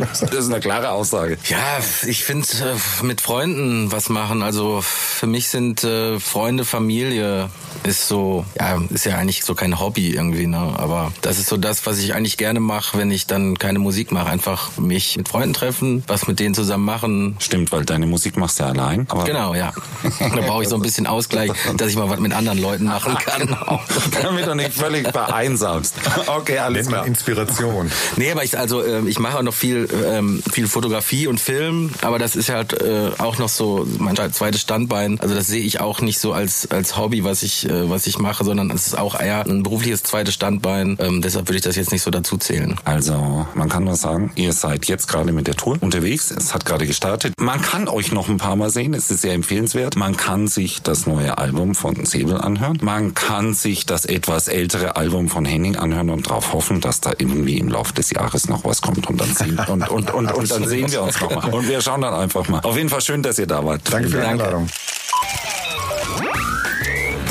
das 0.00 0.22
ist 0.22 0.50
eine 0.50 0.60
klare 0.60 0.90
Aussage. 0.90 1.36
Ja, 1.48 1.58
ich 2.06 2.22
finde 2.22 2.46
äh, 2.46 3.04
mit 3.04 3.20
Freunden 3.20 3.90
was 3.90 4.08
machen. 4.08 4.42
Also 4.42 4.80
für 4.82 5.26
mich 5.32 5.48
sind 5.48 5.82
äh, 5.82 6.20
Freunde, 6.20 6.64
Familie 6.64 7.48
ist 7.84 8.06
so, 8.06 8.44
ja, 8.58 8.80
ist 8.90 9.06
ja 9.06 9.16
eigentlich 9.16 9.44
so 9.44 9.54
kein 9.54 9.80
Hobby 9.80 10.14
irgendwie, 10.14 10.46
ne? 10.46 10.74
Aber 10.76 11.12
das 11.22 11.38
ist 11.38 11.48
so 11.48 11.56
das, 11.56 11.84
was 11.86 11.98
ich 11.98 12.14
eigentlich 12.14 12.36
gerne 12.36 12.60
mache, 12.60 12.98
wenn 12.98 13.10
ich 13.10 13.26
dann 13.26 13.58
keine 13.58 13.78
Musik 13.78 14.12
mache. 14.12 14.28
Einfach 14.28 14.76
mich 14.78 15.16
mit 15.16 15.28
Freunden 15.28 15.54
treffen, 15.54 16.04
was 16.06 16.28
mit 16.28 16.38
denen 16.38 16.54
zusammen 16.54 16.84
machen. 16.84 17.36
Stimmt, 17.40 17.72
weil 17.72 17.84
deine 17.84 18.06
Musik 18.06 18.36
machst 18.36 18.60
du 18.60 18.64
ja 18.64 18.70
allein. 18.70 19.06
Aber 19.08 19.24
genau, 19.24 19.54
ja. 19.54 19.72
da 20.20 20.40
brauche 20.42 20.62
ich 20.62 20.68
so 20.68 20.76
ein 20.76 20.82
bisschen 20.82 21.06
Ausgleich, 21.06 21.50
dass 21.76 21.88
ich 21.88 21.96
mal 21.96 22.08
was 22.08 22.20
mit 22.20 22.32
anderen 22.32 22.58
Leuten 22.58 22.84
machen 22.84 23.16
kann. 23.24 23.46
genau. 23.46 23.80
Damit 24.22 24.46
du 24.46 24.54
nicht 24.54 24.74
völlig 24.74 25.08
vereinsamst. 25.08 25.96
Okay, 26.26 26.58
alles 26.58 26.86
klar. 26.86 27.06
Inspiration. 27.06 27.90
Nee, 28.16 28.30
aber 28.30 28.44
ich, 28.44 28.58
also, 28.58 28.82
äh, 28.82 29.00
ich 29.08 29.18
mache 29.18 29.38
auch 29.38 29.42
noch 29.42 29.54
viel, 29.54 29.88
ähm, 30.06 30.42
viel 30.52 30.68
Fotografie 30.68 31.26
und 31.26 31.40
Film, 31.40 31.90
aber 32.02 32.18
das 32.18 32.36
ist 32.36 32.50
halt 32.50 32.74
äh, 32.74 33.10
auch 33.18 33.38
noch 33.38 33.48
so 33.48 33.86
mein 33.98 34.16
zweites 34.32 34.60
Standbein. 34.60 35.18
Also 35.22 35.36
das 35.36 35.46
sehe 35.46 35.62
ich 35.62 35.80
auch 35.80 36.00
nicht 36.00 36.18
so 36.18 36.32
als, 36.32 36.68
als 36.72 36.96
Hobby, 36.96 37.22
was 37.22 37.44
ich, 37.44 37.68
äh, 37.68 37.88
was 37.88 38.08
ich 38.08 38.18
mache, 38.18 38.42
sondern 38.42 38.72
es 38.72 38.88
ist 38.88 38.98
auch 38.98 39.18
eher 39.18 39.46
ein 39.46 39.62
berufliches 39.62 40.02
zweites 40.02 40.34
Standbein. 40.34 40.98
Ähm, 40.98 41.22
deshalb 41.22 41.46
würde 41.46 41.58
ich 41.58 41.62
das 41.62 41.76
jetzt 41.76 41.92
nicht 41.92 42.02
so 42.02 42.10
dazu 42.10 42.36
zählen. 42.38 42.76
Also, 42.82 43.46
man 43.54 43.68
kann 43.68 43.84
nur 43.84 43.94
sagen, 43.94 44.32
ihr 44.34 44.52
seid 44.52 44.86
jetzt 44.86 45.06
gerade 45.06 45.30
mit 45.30 45.46
der 45.46 45.54
Tour 45.54 45.78
unterwegs. 45.80 46.32
Es 46.32 46.52
hat 46.54 46.64
gerade 46.64 46.88
gestartet. 46.88 47.34
Man 47.38 47.62
kann 47.62 47.86
euch 47.86 48.10
noch 48.10 48.28
ein 48.28 48.38
paar 48.38 48.56
Mal 48.56 48.70
sehen. 48.70 48.94
Es 48.94 49.12
ist 49.12 49.22
sehr 49.22 49.34
empfehlenswert. 49.34 49.94
Man 49.94 50.16
kann 50.16 50.48
sich 50.48 50.82
das 50.82 51.06
neue 51.06 51.38
Album 51.38 51.76
von 51.76 52.04
Säbel 52.04 52.38
anhören. 52.38 52.78
Man 52.82 53.14
kann 53.14 53.54
sich 53.54 53.86
das 53.86 54.06
etwas 54.06 54.48
ältere 54.48 54.96
Album 54.96 55.28
von 55.28 55.44
Henning 55.44 55.76
anhören 55.76 56.10
und 56.10 56.26
darauf 56.26 56.52
hoffen, 56.52 56.80
dass 56.80 57.00
da 57.00 57.12
irgendwie 57.16 57.58
im 57.58 57.68
Laufe 57.68 57.92
des 57.92 58.10
Jahres 58.10 58.48
noch 58.48 58.64
was 58.64 58.82
kommt. 58.82 59.06
Und 59.06 59.20
dann 59.20 59.32
sehen, 59.32 59.56
und, 59.68 59.88
und, 59.88 60.10
und, 60.12 60.32
und 60.32 60.50
dann 60.50 60.66
sehen 60.66 60.90
wir 60.90 61.02
uns 61.02 61.20
nochmal. 61.20 61.48
Und 61.54 61.68
wir 61.68 61.80
schauen 61.80 62.00
dann 62.00 62.14
einfach 62.14 62.48
mal. 62.48 62.58
Auf 62.62 62.76
jeden 62.76 62.88
Fall 62.88 63.02
schön, 63.02 63.22
dass 63.22 63.38
ihr 63.38 63.46
da 63.46 63.64
wart. 63.64 63.82
Danke 63.88 64.08
für 64.08 64.16
die 64.16 64.26
Einladung. 64.26 64.66